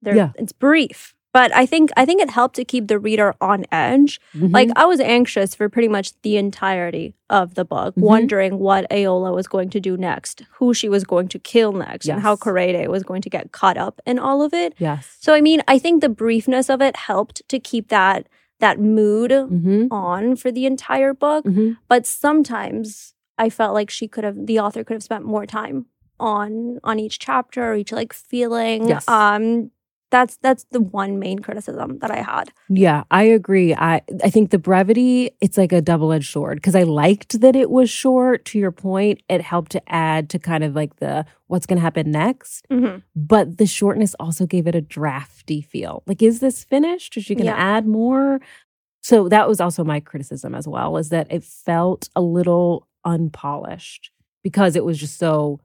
They're, 0.01 0.15
Yeah. 0.15 0.29
it's 0.35 0.53
brief, 0.53 1.15
but 1.33 1.53
I 1.55 1.65
think 1.65 1.89
I 1.97 2.05
think 2.05 2.21
it 2.21 2.29
helped 2.29 2.55
to 2.57 2.63
keep 2.65 2.88
the 2.88 3.00
reader 3.00 3.33
on 3.41 3.65
edge. 3.71 4.21
Mhm. 4.35 4.53
Like 4.53 4.69
I 4.75 4.85
was 4.85 5.00
anxious 5.00 5.55
for 5.55 5.67
pretty 5.67 5.88
much 5.88 6.13
the 6.21 6.38
entirety 6.38 7.15
of 7.29 7.55
the 7.55 7.65
book, 7.65 7.95
Mhm. 7.95 8.01
wondering 8.03 8.59
what 8.59 8.88
Ayoola 8.91 9.33
was 9.33 9.47
going 9.47 9.69
to 9.71 9.79
do 9.79 9.97
next, 9.97 10.43
who 10.59 10.74
she 10.75 10.88
was 10.88 11.03
going 11.03 11.27
to 11.29 11.39
kill 11.39 11.71
next, 11.74 12.07
and 12.07 12.21
how 12.21 12.33
Yes. 12.33 12.39
Korede 12.39 12.88
was 12.88 13.03
going 13.03 13.24
to 13.24 13.29
get 13.29 13.51
caught 13.51 13.77
up 13.77 14.00
in 14.05 14.19
all 14.19 14.43
of 14.43 14.53
it. 14.53 14.75
yes. 14.77 15.17
So 15.19 15.33
I 15.33 15.41
mean, 15.41 15.62
I 15.67 15.79
think 15.79 16.01
the 16.01 16.09
briefness 16.09 16.69
of 16.69 16.81
it 16.81 16.95
helped 16.95 17.41
to 17.50 17.59
keep 17.59 17.88
that 17.88 18.27
that 18.59 18.79
mood 18.79 19.31
Mm-hmm. 19.31 19.88
on 19.91 20.35
for 20.35 20.51
the 20.51 20.65
entire 20.65 21.13
book. 21.13 21.45
Mm-hmm. 21.45 21.74
But 21.88 22.05
sometimes 22.05 23.13
I 23.38 23.50
felt 23.50 23.74
like 23.74 23.89
she 23.89 24.07
could 24.07 24.24
have 24.24 24.45
the 24.45 24.59
author 24.59 24.83
could 24.83 24.93
have 24.95 25.03
spent 25.03 25.25
more 25.25 25.45
time 25.45 25.88
on 26.19 26.79
on 26.83 26.97
each 27.00 27.19
chapter 27.19 27.71
or 27.71 27.75
each 27.75 27.91
like 27.91 28.13
feeling. 28.13 28.88
Yes. 28.88 29.07
Um 29.07 29.71
that's 30.15 30.38
that's 30.38 30.63
the 30.72 30.79
one 30.79 31.19
main 31.19 31.39
criticism 31.39 32.00
that 32.00 32.10
I 32.10 32.22
had. 32.22 32.45
Yeah, 32.69 33.03
I 33.12 33.24
agree. 33.24 33.75
I 33.75 34.01
I 34.24 34.29
think 34.29 34.51
the 34.51 34.57
brevity 34.69 35.31
it's 35.41 35.57
like 35.57 35.74
a 35.74 35.81
double-edged 35.81 36.31
sword 36.31 36.55
because 36.60 36.75
I 36.75 36.84
liked 36.84 37.41
that 37.41 37.55
it 37.63 37.69
was 37.69 37.89
short 37.89 38.45
to 38.50 38.60
your 38.63 38.72
point. 38.72 39.22
It 39.27 39.41
helped 39.41 39.72
to 39.74 39.81
add 39.91 40.29
to 40.29 40.39
kind 40.39 40.63
of 40.63 40.74
like 40.74 40.93
the 41.03 41.25
what's 41.48 41.65
going 41.65 41.77
to 41.77 41.81
happen 41.89 42.12
next, 42.12 42.65
Mhm. 42.72 43.01
but 43.34 43.57
the 43.57 43.65
shortness 43.65 44.15
also 44.19 44.45
gave 44.45 44.67
it 44.67 44.75
a 44.75 44.81
drafty 44.81 45.60
feel. 45.62 46.01
Like 46.07 46.22
is 46.24 46.39
this 46.39 46.63
finished? 46.63 47.17
Is 47.17 47.25
she 47.25 47.36
going 47.36 47.48
to 47.48 47.51
Yeah. 47.57 47.75
add 47.75 47.86
more? 47.86 48.39
So 49.01 49.27
that 49.29 49.48
was 49.50 49.60
also 49.60 49.84
my 49.84 50.00
criticism 50.00 50.55
as 50.55 50.65
well 50.67 50.95
is 50.98 51.10
that 51.10 51.27
it 51.29 51.43
felt 51.43 52.10
a 52.15 52.22
little 52.22 52.88
unpolished 53.03 54.12
because 54.43 54.75
it 54.75 54.86
was 54.86 54.98
just 54.98 55.17
so 55.19 55.60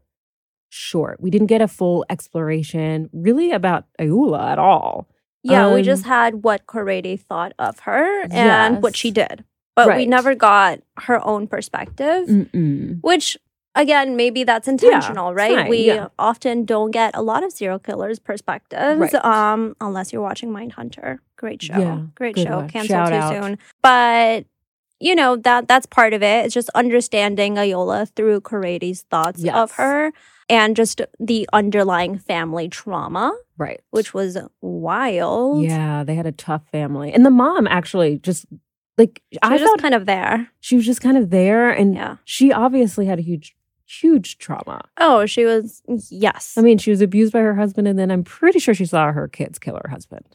short. 0.71 1.21
We 1.21 1.31
didn't 1.31 1.49
get 1.49 1.61
a 1.61 1.69
full 1.69 2.05
exploration 2.09 3.11
really 3.13 3.51
about 3.51 3.85
Ayoola 4.01 4.53
at 4.53 4.59
all. 4.59 5.07
Yeah, 5.43 5.73
we 5.73 5.81
Um, 5.81 5.85
just 5.85 6.05
had 6.07 6.43
what 6.45 6.67
Korede 6.67 7.21
thought 7.21 7.53
of 7.59 7.81
her 7.81 8.23
and 8.31 8.83
what 8.83 8.97
she 8.97 9.11
did. 9.11 9.45
But 9.77 9.97
we 9.97 10.05
never 10.07 10.35
got 10.35 10.81
her 10.99 11.25
own 11.27 11.47
perspective, 11.47 12.29
Mm-mm. 12.29 12.99
which 13.03 13.37
again, 13.75 14.17
maybe 14.17 14.45
that's 14.45 14.69
intentional, 14.69 15.33
right? 15.33 15.55
fine, 15.57 15.69
we 15.71 15.87
yeah. 15.87 16.09
often 16.19 16.65
don't 16.67 16.91
get 16.91 17.17
a 17.17 17.23
lot 17.23 17.43
of 17.45 17.53
serial 17.53 17.79
killers' 17.79 18.19
perspectives, 18.19 19.01
Right. 19.15 19.25
um, 19.25 19.75
unless 19.81 20.13
you're 20.13 20.21
watching 20.23 20.51
Mindhunter. 20.51 21.21
Great 21.37 21.63
show. 21.63 21.79
Yeah, 21.79 22.01
Great 22.17 22.37
show. 22.39 22.57
one. 22.57 22.69
Cancel 22.69 22.89
Shout 22.97 23.09
too 23.09 23.15
out. 23.15 23.43
soon. 23.45 23.59
But 23.81 24.45
you 25.01 25.15
know, 25.15 25.37
that 25.37 25.67
that's 25.67 25.87
part 25.87 26.13
of 26.13 26.23
it. 26.23 26.45
It's 26.45 26.55
just 26.55 26.69
understanding 26.75 27.55
Ayoola 27.57 28.09
through 28.15 28.43
Korede's 28.43 29.03
thoughts 29.11 29.43
of 29.45 29.73
her 29.73 30.13
and 30.49 30.77
just 30.77 31.01
the 31.19 31.49
underlying 31.53 32.19
family 32.19 32.69
trauma, 32.69 33.33
Right. 33.57 33.81
which 33.91 34.13
was 34.15 34.37
wild. 34.61 35.63
Yeah, 35.65 36.05
they 36.05 36.15
had 36.15 36.27
a 36.27 36.33
tough 36.33 36.63
family. 36.71 37.13
And 37.13 37.25
the 37.25 37.31
mom 37.31 37.67
actually 37.67 38.19
just 38.19 38.47
like 38.99 39.23
She 39.33 39.39
I 39.43 39.53
was 39.53 39.61
just 39.63 39.81
kind 39.81 39.95
of 39.95 40.07
there. 40.07 40.49
she 40.61 40.77
was 40.77 40.85
just 40.87 41.01
kind 41.01 41.17
of 41.17 41.31
there 41.31 41.71
and 41.71 41.95
Yeah. 41.95 42.17
she 42.25 42.53
obviously 42.53 43.07
had 43.07 43.19
a 43.19 43.23
huge 43.23 43.57
huge 43.87 44.39
trauma. 44.39 44.83
Oh, 44.99 45.27
she 45.27 45.45
was 45.45 45.83
yes. 46.11 46.55
I 46.57 46.61
mean, 46.61 46.79
she 46.79 46.91
was 46.91 47.01
abused 47.01 47.33
by 47.33 47.41
her 47.41 47.55
husband 47.57 47.89
and 47.89 47.99
then 47.99 48.11
I'm 48.11 48.23
pretty 48.23 48.59
sure 48.61 48.75
she 48.75 48.85
saw 48.87 49.11
her 49.13 49.27
kids 49.29 49.59
kill 49.59 49.81
her 49.83 49.91
husband. 49.91 50.27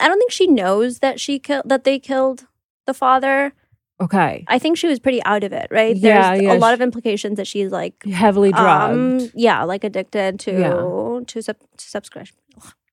I 0.00 0.06
don't 0.08 0.18
think 0.18 0.30
she 0.30 0.46
knows 0.46 0.98
that 1.00 1.18
she 1.20 1.38
killed 1.38 1.64
that 1.68 1.84
they 1.84 1.98
killed 1.98 2.46
the 2.86 2.94
father. 2.94 3.54
Okay. 4.02 4.44
I 4.48 4.58
think 4.58 4.76
she 4.76 4.88
was 4.88 4.98
pretty 4.98 5.22
out 5.24 5.44
of 5.44 5.52
it, 5.52 5.68
right? 5.70 5.96
Yeah, 5.96 6.32
There's 6.32 6.42
yeah, 6.42 6.52
a 6.54 6.58
lot 6.58 6.70
she- 6.70 6.74
of 6.74 6.80
implications 6.80 7.36
that 7.36 7.46
she's 7.46 7.70
like 7.70 8.04
Heavily 8.04 8.50
drugged. 8.52 9.22
um, 9.22 9.30
yeah, 9.34 9.62
like 9.64 9.84
addicted 9.84 10.40
to 10.40 10.52
Yeah. 10.52 11.20
to 11.26 11.42
sub- 11.42 11.56
to 11.76 11.88
subscription 11.88 12.36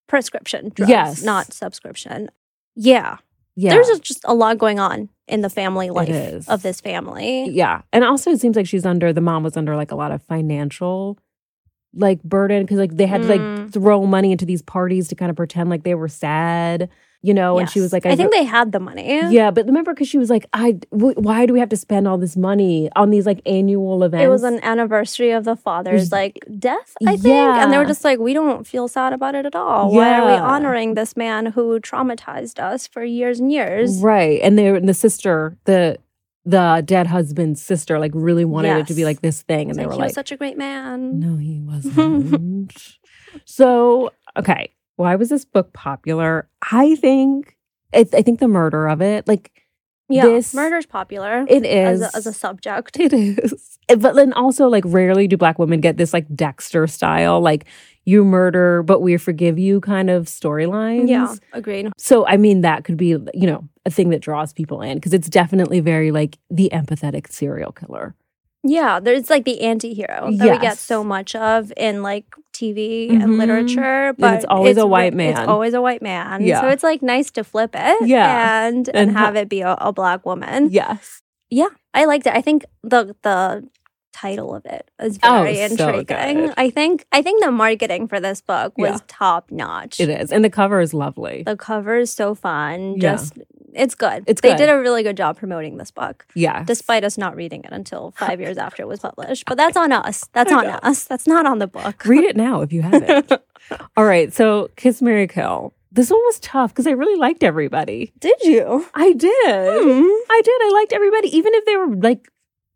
prescription 0.08 0.72
drugs, 0.74 0.90
Yes. 0.90 1.24
not 1.24 1.54
subscription. 1.54 2.30
Yeah. 2.76 3.18
yeah. 3.56 3.72
There's 3.72 4.00
just- 4.00 4.22
a 4.26 4.34
lot 4.34 4.58
going 4.58 4.80
on 4.80 5.10
in 5.28 5.42
the 5.42 5.50
family 5.50 5.90
life 5.90 6.48
of 6.50 6.62
this 6.64 6.82
family. 6.82 7.50
Yeah. 7.50 7.82
And 7.94 8.04
also 8.04 8.32
it 8.32 8.40
seems 8.40 8.56
like 8.56 8.66
she's 8.68 8.86
under 8.86 9.14
the 9.14 9.22
mom 9.22 9.44
was 9.44 9.56
under 9.58 9.76
like 9.76 9.92
a 9.92 9.96
lot 9.96 10.12
of 10.12 10.22
financial 10.24 11.18
like 11.96 12.22
burden 12.24 12.64
because 12.64 12.78
like 12.78 12.96
they 12.98 13.06
had 13.08 13.24
to 13.24 13.28
like 13.28 13.42
Mm. 13.42 13.74
throw 13.74 14.06
money 14.06 14.32
into 14.32 14.46
these 14.46 14.62
parties 14.62 15.08
to 15.10 15.16
kind 15.16 15.30
of 15.32 15.36
pretend 15.36 15.70
like 15.72 15.84
they 15.84 15.96
were 15.96 16.08
sad, 16.08 16.90
you 17.22 17.34
know, 17.34 17.58
and 17.60 17.70
she 17.70 17.82
was 17.82 17.92
like 17.92 18.06
I, 18.06 18.16
think 18.16 18.32
they 18.32 18.46
had 18.46 18.72
the 18.72 18.80
money. 18.80 19.20
Yeah, 19.30 19.52
but 19.52 19.66
remember 19.66 19.94
because 19.94 20.08
she 20.08 20.18
was 20.18 20.30
like, 20.30 20.46
I, 20.54 20.80
w- 20.92 21.16
why 21.18 21.46
do 21.46 21.52
we 21.54 21.60
have 21.60 21.68
to 21.70 21.78
spend 21.78 22.08
all 22.08 22.18
this 22.18 22.38
money 22.38 22.90
on 22.96 23.10
these 23.10 23.26
like 23.26 23.42
annual 23.46 24.04
events? 24.04 24.24
It 24.24 24.30
was 24.30 24.44
an 24.44 24.64
anniversary 24.64 25.32
of 25.32 25.44
the 25.44 25.58
father's 25.58 26.04
Was- 26.04 26.12
like 26.14 26.40
death, 26.58 26.96
I 27.06 27.18
think. 27.18 27.36
And 27.36 27.74
they 27.74 27.78
were 27.78 27.86
just 27.86 28.06
like, 28.06 28.20
we 28.20 28.34
don't 28.34 28.66
feel 28.66 28.88
sad 28.88 29.12
about 29.12 29.36
it 29.36 29.46
at 29.46 29.56
all. 29.56 29.92
Why 29.94 30.14
are 30.20 30.26
we 30.28 30.32
honoring 30.34 30.94
this 30.94 31.18
man 31.18 31.48
who 31.48 31.80
traumatized 31.82 32.58
us 32.60 32.88
for 32.88 33.04
years 33.04 33.40
and 33.42 33.52
years? 33.52 34.00
right, 34.02 34.40
and 34.42 34.58
they 34.58 34.68
and 34.68 34.88
the 34.88 34.94
sister, 34.94 35.58
the 35.66 35.98
the 36.46 36.82
dead 36.86 37.06
husband's 37.08 37.62
sister, 37.62 38.00
like 38.00 38.12
really 38.16 38.46
wanted 38.46 38.78
it 38.78 38.88
to 38.88 38.94
be 38.94 39.04
like 39.04 39.22
this 39.22 39.42
thing, 39.42 39.70
and 39.70 39.78
they 39.78 39.84
like, 39.84 39.88
were 39.90 39.94
he 39.96 40.00
like, 40.00 40.08
was 40.08 40.16
such 40.16 40.32
a 40.32 40.38
great 40.38 40.58
man. 40.58 41.20
no, 41.20 41.36
he 41.36 41.60
wasn't. 41.66 42.74
so 43.46 44.12
okay, 44.38 44.72
why 45.00 45.16
was 45.16 45.30
this 45.30 45.46
book 45.46 45.72
popular? 45.74 46.50
I 46.72 46.96
think, 46.96 47.56
I, 47.94 48.00
I 48.14 48.22
think 48.22 48.40
the 48.40 48.48
murder 48.48 48.88
of 48.88 49.02
it, 49.02 49.28
like. 49.28 49.52
Yeah, 50.12 50.26
this 50.26 50.56
murder's 50.56 50.88
popular 50.88 51.46
It 51.48 51.64
is 51.64 52.02
as 52.02 52.14
a, 52.14 52.18
as 52.18 52.28
a 52.28 52.34
subject. 52.34 53.00
It 53.00 53.14
is. 53.14 53.78
Eh, 53.90 53.96
but 53.96 54.16
then 54.16 54.34
also, 54.34 54.68
like, 54.68 54.84
rarely 54.88 55.28
do 55.28 55.38
black 55.38 55.60
women 55.60 55.82
get 55.82 55.98
this, 55.98 56.14
like, 56.14 56.26
Dexter 56.36 56.88
style, 56.88 57.40
like, 57.40 57.66
you 58.06 58.26
murder, 58.26 58.82
but 58.82 59.02
we 59.02 59.18
forgive 59.18 59.60
you 59.60 59.80
kind 59.82 60.10
of 60.10 60.26
storylines. 60.26 61.10
Yeah, 61.10 61.36
agreed. 61.54 61.92
So, 61.98 62.26
I 62.26 62.38
mean, 62.38 62.62
that 62.62 62.86
could 62.86 62.98
be, 62.98 63.10
you 63.10 63.30
know, 63.34 63.70
a 63.86 63.92
thing 63.92 64.10
that 64.10 64.22
draws 64.22 64.52
people 64.52 64.82
in 64.82 64.98
because 64.98 65.14
it's 65.14 65.30
definitely 65.30 65.80
very, 65.80 66.12
like, 66.12 66.40
the 66.50 66.72
empathetic 66.74 67.32
serial 67.32 67.72
killer. 67.72 68.16
Yeah, 68.64 69.00
there's 69.00 69.30
like 69.30 69.46
the 69.46 69.62
anti-hero 69.62 70.32
that 70.34 70.52
we 70.52 70.60
get 70.60 70.78
so 70.78 71.02
much 71.02 71.34
of 71.34 71.72
in 71.78 72.04
like 72.04 72.26
TV 72.60 73.10
Mhm. 73.12 73.24
and 73.24 73.38
literature, 73.38 74.14
but 74.18 74.34
it's 74.36 74.46
always 74.50 74.78
a 74.78 74.86
white 74.96 75.14
man. 75.14 75.30
It's 75.38 75.48
always 75.54 75.74
a 75.74 75.82
white 75.82 76.02
man. 76.02 76.42
Yeah. 76.44 76.62
So 76.62 76.68
it's 76.68 76.84
like 76.84 77.02
nice 77.02 77.30
to 77.32 77.44
flip 77.44 77.72
it, 77.74 77.98
Yeah. 78.08 78.68
and 78.68 78.88
and, 78.90 78.98
And 79.10 79.18
have 79.18 79.36
it 79.36 79.48
be 79.50 79.62
a, 79.62 79.74
a 79.80 79.92
black 79.94 80.26
woman. 80.26 80.70
Yes. 80.72 81.22
Yeah, 81.50 81.70
I 81.94 82.06
liked 82.06 82.28
it. 82.28 82.34
I 82.36 82.42
think 82.42 82.66
the 82.84 83.16
the 83.24 83.68
title 84.12 84.54
of 84.54 84.66
it 84.66 84.90
is 85.02 85.18
Oh, 85.24 85.44
very 85.44 85.56
so 85.56 85.88
intriguing. 85.88 86.38
good. 86.48 86.54
I 86.58 86.70
think 86.70 87.06
I 87.12 87.22
think 87.22 87.44
the 87.44 87.52
marketing 87.52 88.08
for 88.08 88.20
this 88.20 88.42
book 88.42 88.74
was 88.78 88.92
Yeah. 88.92 88.98
top 89.08 89.50
notch. 89.52 90.00
It 90.00 90.10
is. 90.10 90.32
And 90.34 90.44
the 90.44 90.50
cover 90.50 90.82
is 90.82 90.94
lovely. 90.94 91.44
The 91.46 91.56
cover 91.56 91.96
is 91.98 92.12
so 92.12 92.36
fun. 92.36 92.96
Yeah. 92.98 93.12
Just 93.14 93.34
it's 93.74 93.96
good. 93.96 94.24
It's 94.28 94.42
they 94.42 94.50
good. 94.50 94.58
did 94.58 94.70
a 94.70 94.80
really 94.80 95.04
good 95.04 95.18
job 95.18 95.38
promoting 95.38 95.78
this 95.78 95.92
book, 95.92 96.26
Yeah. 96.36 96.64
despite 96.64 97.04
us 97.04 97.18
not 97.18 97.36
reading 97.36 97.64
it 97.64 97.72
until 97.72 98.12
five 98.18 98.40
years 98.40 98.58
after 98.58 98.84
it 98.84 98.88
was 98.88 99.00
published. 99.00 99.46
But 99.46 99.58
that's 99.58 99.78
on 99.78 99.92
us. 99.92 100.28
That's 100.34 100.52
on 100.52 100.66
us. 100.68 101.04
That's 101.06 101.28
not 101.28 101.46
on 101.46 101.60
the 101.60 101.68
book. 101.68 102.04
Read 102.06 102.24
it 102.24 102.36
now 102.36 102.62
if 102.62 102.72
you 102.74 102.82
haven't. 102.82 103.32
All 103.98 104.06
right. 104.06 104.34
So, 104.34 104.70
Kiss 104.76 105.02
Mary 105.02 105.28
Kill. 105.28 105.74
This 105.92 106.10
one 106.12 106.20
was 106.26 106.40
tough 106.40 106.72
because 106.72 106.86
I 106.88 106.92
really 106.92 107.16
liked 107.20 107.44
everybody. 107.44 108.14
Did 108.20 108.38
you? 108.44 108.86
I 108.94 109.14
did. 109.14 109.32
Hmm. 109.32 110.04
I 110.32 110.42
did. 110.44 110.62
I 110.62 110.72
liked 110.74 110.94
everybody, 110.94 111.36
even 111.36 111.54
if 111.56 111.66
they 111.66 111.78
were 111.78 111.96
like 111.96 112.30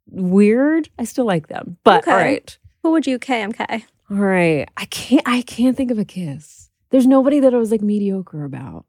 weird. 0.09 0.89
I 0.97 1.03
still 1.03 1.25
like 1.25 1.47
them. 1.47 1.77
But 1.83 2.03
Okay. 2.03 2.11
all 2.11 2.17
right, 2.17 2.57
Who 2.81 2.91
would 2.91 3.05
you 3.07 3.19
KMK? 3.19 3.83
all 4.09 4.17
right. 4.17 4.67
I 4.77 4.85
can't. 4.85 5.21
I 5.27 5.41
can't 5.43 5.77
think 5.77 5.91
of 5.91 5.99
a 5.99 6.05
kiss. 6.05 6.69
There's 6.89 7.07
nobody 7.07 7.39
that 7.39 7.53
I 7.53 7.57
was 7.57 7.71
like 7.71 7.81
mediocre 7.81 8.43
about. 8.43 8.85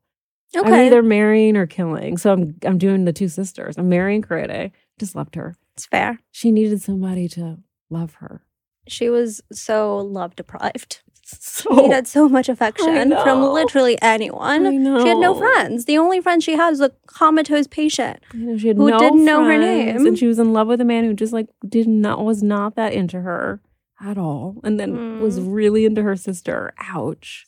I'm 0.62 0.72
either 0.74 1.02
marrying 1.02 1.56
or 1.56 1.66
killing. 1.66 2.16
So 2.18 2.32
I'm 2.32 2.56
I'm 2.64 2.78
doing 2.78 3.04
the 3.04 3.12
two 3.12 3.28
sisters. 3.28 3.76
I'm 3.78 3.88
marrying 3.88 4.22
Korede. 4.22 4.70
Just 4.98 5.14
loved 5.16 5.34
her. 5.34 5.56
it's 5.74 5.86
fair. 5.86 6.20
She 6.30 6.52
needed 6.52 6.80
somebody 6.82 7.28
to 7.30 7.58
love 7.90 8.14
her. 8.14 8.42
She 8.86 9.08
was 9.08 9.40
so 9.52 9.98
love 9.98 10.36
deprived. 10.36 11.00
So 11.26 11.74
She 11.74 11.82
needed 11.88 12.06
so 12.06 12.28
much 12.28 12.50
affection 12.50 13.10
from 13.10 13.42
literally 13.42 13.96
anyone. 14.02 14.64
She 15.00 15.08
had 15.08 15.16
no 15.16 15.34
friends. 15.34 15.86
The 15.86 15.96
only 15.96 16.20
friend 16.20 16.42
she 16.42 16.52
had 16.52 16.68
was 16.68 16.82
a 16.82 16.90
comatose 17.06 17.66
patient. 17.66 18.20
Know, 18.34 18.58
had 18.58 18.76
who 18.76 18.90
no 18.90 18.98
didn't 18.98 19.24
know 19.24 19.42
her 19.42 19.56
name. 19.56 20.06
and 20.06 20.18
she 20.18 20.26
was 20.26 20.38
in 20.38 20.52
love 20.52 20.66
with 20.68 20.82
a 20.82 20.84
man 20.84 21.04
who 21.04 21.14
just 21.14 21.32
like 21.32 21.48
did 21.66 21.88
not 21.88 22.22
was 22.22 22.42
not 22.42 22.76
that 22.76 22.92
into 22.92 23.22
her 23.22 23.62
at 24.02 24.18
all, 24.18 24.60
and 24.64 24.78
then 24.78 25.18
was 25.18 25.40
Mm. 25.40 25.54
really 25.54 25.86
into 25.86 26.02
her 26.02 26.14
sister. 26.14 26.74
Ouch. 26.78 27.46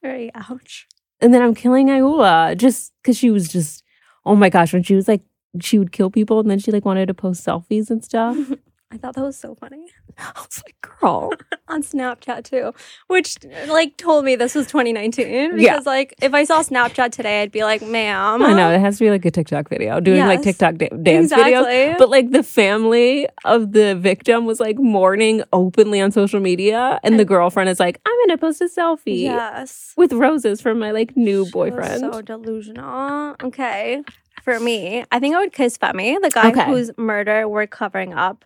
Very 0.00 0.30
ouch. 0.34 0.86
And 1.22 1.32
then 1.32 1.40
I'm 1.40 1.54
killing 1.54 1.86
Ayoola 1.88 2.56
just 2.56 2.92
because 3.00 3.16
she 3.16 3.30
was 3.30 3.48
just 3.48 3.82
oh 4.26 4.36
my 4.36 4.50
gosh 4.50 4.72
when 4.72 4.82
she 4.82 4.94
was 4.94 5.08
like 5.08 5.22
she 5.60 5.78
would 5.78 5.92
kill 5.92 6.10
people 6.10 6.40
and 6.40 6.50
then 6.50 6.58
she 6.58 6.72
like 6.72 6.84
wanted 6.84 7.06
to 7.06 7.14
post 7.14 7.46
selfies 7.46 7.90
and 7.90 8.04
stuff. 8.04 8.36
I 8.92 8.98
thought 8.98 9.14
that 9.14 9.24
was 9.24 9.38
so 9.38 9.54
funny 9.54 9.86
I 10.18 10.30
was 10.36 10.62
like, 10.66 10.76
girl, 11.00 11.32
on 11.68 11.82
Snapchat 11.82 12.44
too, 12.44 12.74
which 13.06 13.36
like 13.66 13.96
told 13.96 14.26
me 14.26 14.36
this 14.36 14.54
was 14.54 14.66
2019 14.66 15.56
because 15.56 15.62
Yeah. 15.62 15.78
like 15.86 16.14
if 16.20 16.34
I 16.34 16.44
saw 16.44 16.62
Snapchat 16.62 17.12
today, 17.12 17.40
I'd 17.42 17.50
be 17.50 17.64
like, 17.64 17.80
"Ma'am, 17.80 18.42
I 18.42 18.52
know 18.52 18.70
it 18.70 18.78
has 18.80 18.98
to 18.98 19.04
be 19.04 19.10
like 19.10 19.24
a 19.24 19.30
TikTok 19.30 19.70
video 19.70 19.98
doing 20.00 20.20
like 20.26 20.42
TikTok 20.42 20.74
da- 20.76 20.90
dance 20.90 21.32
videos. 21.32 21.60
exactly." 21.62 21.94
But 21.98 22.10
like 22.10 22.30
the 22.30 22.42
family 22.42 23.26
of 23.46 23.72
the 23.72 23.94
victim 23.96 24.44
was 24.44 24.60
like 24.60 24.78
mourning 24.78 25.42
openly 25.54 26.00
on 26.02 26.10
social 26.12 26.40
media, 26.40 27.00
and 27.02 27.18
the 27.18 27.24
girlfriend 27.24 27.70
is 27.70 27.80
like, 27.80 27.98
"I'm 28.06 28.14
gonna 28.26 28.36
post 28.38 28.60
a 28.60 28.66
selfie 28.66 29.22
yes, 29.22 29.94
with 29.96 30.12
roses 30.12 30.60
from 30.60 30.78
my 30.78 30.90
like 30.90 31.16
new 31.16 31.46
boyfriend." 31.46 32.00
so 32.00 32.20
delusional. 32.20 33.34
Okay, 33.42 34.02
for 34.42 34.60
me, 34.60 35.04
I 35.10 35.18
think 35.18 35.34
I 35.34 35.38
would 35.38 35.52
kiss 35.54 35.78
Femi, 35.78 36.20
the 36.20 36.30
guy 36.30 36.50
Okay. 36.50 36.66
whose 36.66 36.90
murder 36.98 37.48
we're 37.48 37.66
covering 37.66 38.12
up 38.12 38.44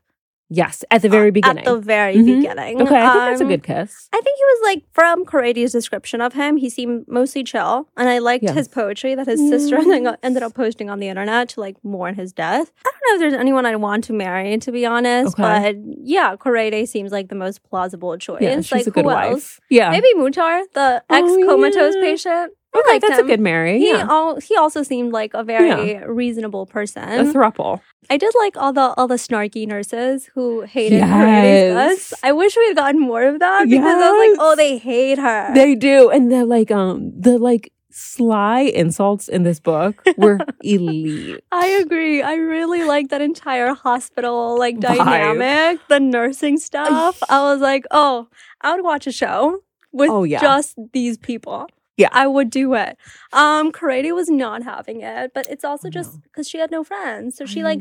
yes, 0.49 0.85
at 0.91 1.03
the 1.03 1.09
very 1.09 1.29
uh, 1.29 1.33
beginning. 1.33 1.67
At 1.67 1.73
the 1.75 1.79
very 1.81 2.17
Mhm. 2.17 2.27
beginning. 2.41 2.81
okay, 2.83 2.97
I 3.01 3.13
think 3.13 3.25
that's 3.25 3.41
a 3.41 3.45
Um, 3.45 3.51
good 3.51 3.63
kiss. 3.63 4.09
I 4.13 4.21
think 4.21 4.37
he 4.39 4.45
was 4.45 4.61
like 4.65 4.83
from 4.93 5.25
Korede's 5.25 5.73
description 5.73 6.21
of 6.21 6.35
him. 6.35 6.57
He 6.57 6.69
seemed 6.71 7.07
mostly 7.09 7.43
chill, 7.45 7.89
and 7.97 8.09
I 8.09 8.19
liked 8.19 8.49
his 8.49 8.69
poetry 8.69 9.15
that 9.15 9.27
his 9.27 9.41
sister 9.49 9.77
ended 10.23 10.43
up- 10.43 10.55
posting 10.55 10.89
on 10.89 11.01
the 11.01 11.09
internet 11.09 11.49
to 11.51 11.61
like 11.61 11.77
mourn 11.85 12.15
his 12.15 12.33
death. 12.33 12.73
I 12.85 12.91
don't 12.91 13.03
know 13.09 13.15
if 13.15 13.21
there's 13.21 13.41
anyone 13.41 13.67
I'd 13.67 13.77
want 13.77 14.05
to 14.05 14.13
marry, 14.13 14.57
to 14.59 14.73
be 14.73 14.87
honest. 14.87 15.39
Okay. 15.39 15.43
But 15.73 15.77
yeah, 16.03 16.35
Corady 16.37 16.87
seems 16.87 17.13
like 17.13 17.29
the 17.29 17.35
most 17.35 17.63
plausible 17.69 18.17
choice. 18.17 18.41
Yeah, 18.43 18.57
she's 18.61 18.73
like 18.73 18.87
a 18.87 18.91
good 18.91 19.05
who 19.05 19.11
wife. 19.11 19.33
else? 19.33 19.61
Yeah, 19.71 19.91
Maybe 19.91 20.09
Muhtar, 20.17 20.63
the 20.73 21.03
Oh, 21.11 21.15
ex 21.17 21.47
comatose 21.47 21.95
yeah. 21.97 22.01
patient. 22.01 22.53
I 22.77 22.97
okay, 22.97 22.99
that's 22.99 23.19
a 23.21 23.23
good 23.25 23.41
marry. 23.41 23.79
He 23.79 23.89
yeah, 23.91 24.35
he 24.43 24.57
also 24.57 24.83
seemed 24.83 25.13
like 25.13 25.33
a 25.35 25.43
very 25.45 25.99
reasonable 26.07 26.67
person. 26.67 27.03
a 27.03 27.25
thruple. 27.33 27.81
I 28.09 28.17
did 28.17 28.33
like 28.39 28.57
all 28.57 28.73
the 28.73 28.95
all 28.97 29.09
the 29.09 29.17
snarky 29.17 29.67
nurses 29.67 30.31
who 30.35 30.61
hated 30.63 30.99
Yes. 30.99 32.15
I 32.23 32.33
wish 32.33 32.57
we 32.57 32.67
had 32.69 32.77
gotten 32.77 33.01
more 33.01 33.25
of 33.25 33.41
that 33.41 33.65
because 33.69 33.85
I 33.85 34.11
was 34.11 34.29
like, 34.31 34.39
oh, 34.41 34.55
they 34.57 34.79
hate 34.79 35.19
her. 35.19 35.55
They 35.55 35.75
do, 35.75 36.11
and 36.11 36.31
the 36.31 36.45
like, 36.45 36.71
um, 36.71 37.13
the 37.19 37.39
like 37.39 37.73
sly 37.91 38.61
insults 38.61 39.27
in 39.27 39.43
this 39.43 39.59
book 39.59 40.05
were 40.19 40.39
elite. 40.63 41.41
I 41.51 41.67
agree. 41.83 42.21
I 42.23 42.35
really 42.35 42.85
like 42.85 43.09
that 43.09 43.23
entire 43.23 43.73
hospital 43.75 44.59
like 44.59 44.77
Vibe. 44.77 44.97
dynamic, 44.99 45.81
the 45.89 45.99
nursing 45.99 46.59
stuff. 46.59 47.23
I 47.29 47.41
was 47.43 47.61
like, 47.61 47.87
oh, 47.91 48.29
I 48.61 48.75
would 48.77 48.85
watch 48.85 49.07
a 49.07 49.13
show 49.13 49.61
with 49.93 50.11
Oh, 50.11 50.25
yeah. 50.25 50.41
just 50.41 50.77
these 50.93 51.17
people. 51.17 51.69
Yeah. 51.97 52.09
I 52.13 52.27
would 52.27 52.51
do 52.51 52.75
it. 52.75 52.99
Um, 53.33 53.73
Korede 53.73 54.15
was 54.15 54.29
not 54.29 54.63
having 54.63 55.01
it, 55.01 55.33
but 55.35 55.47
it's 55.49 55.65
also 55.65 55.89
just 55.89 56.21
because 56.23 56.49
she 56.49 56.59
had 56.59 56.71
no 56.71 56.85
friends. 56.85 57.37
So 57.37 57.47
she 57.47 57.63
like 57.65 57.81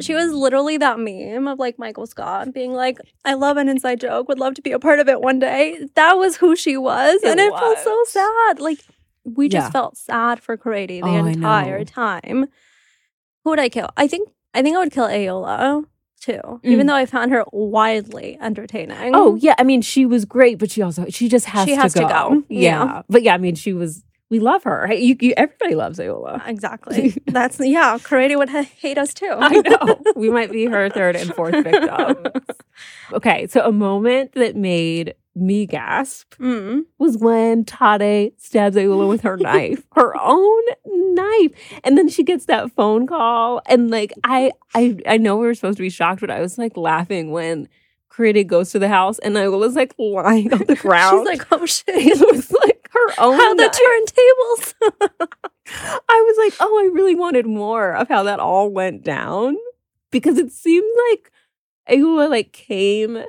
she 0.00 0.14
was 0.14 0.32
literally 0.32 0.76
that 0.76 0.98
meme 0.98 1.48
of 1.48 1.58
like 1.58 1.78
Michael 1.78 2.06
Scott 2.06 2.52
being 2.52 2.72
like, 2.74 2.98
I 3.24 3.34
love 3.34 3.56
an 3.56 3.68
inside 3.68 4.00
joke, 4.00 4.28
would 4.28 4.38
love 4.38 4.54
to 4.54 4.62
be 4.62 4.72
a 4.72 4.78
part 4.78 5.00
of 5.00 5.08
it 5.08 5.20
one 5.20 5.38
day. 5.38 5.78
That 5.94 6.14
was 6.18 6.36
who 6.36 6.54
she 6.54 6.76
was. 6.76 7.22
It 7.22 7.28
and 7.30 7.40
it 7.40 7.52
felt 7.58 7.78
so 7.78 8.04
sad. 8.06 8.60
Like 8.60 8.80
we 9.24 9.48
just 9.48 9.66
Yeah. 9.66 9.70
felt 9.70 9.96
sad 9.96 10.38
for 10.40 10.56
Korede 10.56 11.02
the 11.02 11.08
Oh, 11.08 11.26
entire 11.26 11.84
time. 11.84 12.46
Who 13.42 13.50
would 13.50 13.58
I 13.58 13.68
kill? 13.68 13.88
I 13.96 14.06
think 14.06 14.28
I 14.54 14.62
think 14.62 14.76
I 14.76 14.80
would 14.80 14.92
kill 14.92 15.08
Ayoola 15.08 15.84
too. 16.20 16.60
Even 16.62 16.86
Mm. 16.86 16.88
though 16.88 16.94
I 16.96 17.06
found 17.06 17.30
her 17.32 17.44
wildly 17.52 18.38
entertaining. 18.40 19.12
Oh 19.14 19.36
yeah, 19.36 19.54
I 19.58 19.62
mean 19.64 19.82
she 19.82 20.06
was 20.06 20.24
great, 20.24 20.58
but 20.58 20.70
she 20.70 20.82
also 20.82 21.06
she 21.10 21.28
just 21.28 21.46
has, 21.46 21.66
She 21.66 21.74
has 21.74 21.92
to 21.94 22.00
to 22.00 22.04
go. 22.06 22.30
go, 22.30 22.42
Yeah. 22.48 22.84
yeah. 22.84 23.02
but 23.08 23.22
yeah, 23.22 23.34
I 23.34 23.38
mean 23.38 23.54
she 23.54 23.72
was. 23.72 24.02
We 24.28 24.40
love 24.40 24.64
her. 24.64 24.92
You, 24.92 25.16
you 25.20 25.34
everybody 25.36 25.76
loves 25.76 26.00
Ayoola. 26.00 26.44
Exactly. 26.48 27.14
That's 27.28 27.60
yeah, 27.60 27.96
Korede 27.98 28.36
would 28.36 28.48
ha- 28.48 28.62
hate 28.62 28.98
us 28.98 29.14
too. 29.14 29.30
I 29.30 29.60
know. 29.60 30.00
we 30.16 30.30
might 30.30 30.50
be 30.50 30.64
her 30.66 30.90
third 30.90 31.14
and 31.14 31.32
fourth 31.32 31.54
victims. 31.62 32.16
Okay, 33.12 33.46
so 33.46 33.60
a 33.64 33.70
moment 33.72 34.32
that 34.32 34.56
made 34.56 35.14
me 35.36 35.66
gasp 35.66 36.34
Mm. 36.40 36.84
was 36.98 37.18
when 37.18 37.64
Tade 37.64 38.32
stabs 38.40 38.74
Ayoola 38.76 39.06
with 39.08 39.20
her 39.20 39.36
knife, 39.48 39.84
her 39.92 40.14
own 40.20 40.62
knife, 40.86 41.52
and 41.84 41.96
then 41.98 42.08
she 42.08 42.22
gets 42.24 42.46
that 42.46 42.72
phone 42.72 43.06
call, 43.06 43.60
and 43.66 43.90
like 43.90 44.12
I, 44.24 44.50
I, 44.74 44.96
I 45.06 45.16
know 45.18 45.36
we 45.36 45.46
were 45.46 45.54
supposed 45.54 45.76
to 45.76 45.82
be 45.82 45.90
shocked, 45.90 46.20
but 46.22 46.30
I 46.30 46.40
was 46.40 46.56
like 46.58 46.76
laughing 46.76 47.30
when 47.30 47.68
Korede 48.10 48.46
goes 48.46 48.70
to 48.70 48.78
the 48.78 48.88
house 48.88 49.18
and 49.18 49.36
Ayoola's 49.36 49.76
like 49.76 49.94
lying 49.98 50.50
on 50.52 50.64
the 50.66 50.74
ground. 50.82 51.26
She's 51.28 51.38
like, 51.38 51.52
oh 51.52 51.66
shit. 51.66 51.84
it 51.88 52.34
was 52.34 52.50
like 52.64 52.88
her 52.90 53.08
own. 53.22 53.36
How 53.36 53.54
the 53.54 53.64
turntables. 53.64 54.74
I 56.08 56.24
was 56.26 56.36
like, 56.38 56.54
oh, 56.60 56.78
I 56.78 56.94
really 56.94 57.14
wanted 57.14 57.44
more 57.46 57.92
of 57.94 58.08
how 58.08 58.22
that 58.22 58.40
all 58.40 58.70
went 58.70 59.04
down 59.04 59.56
because 60.10 60.38
it 60.38 60.50
seemed 60.50 60.90
like 61.10 61.30
Ayoola 61.90 62.30
like 62.30 62.52
came 62.52 63.22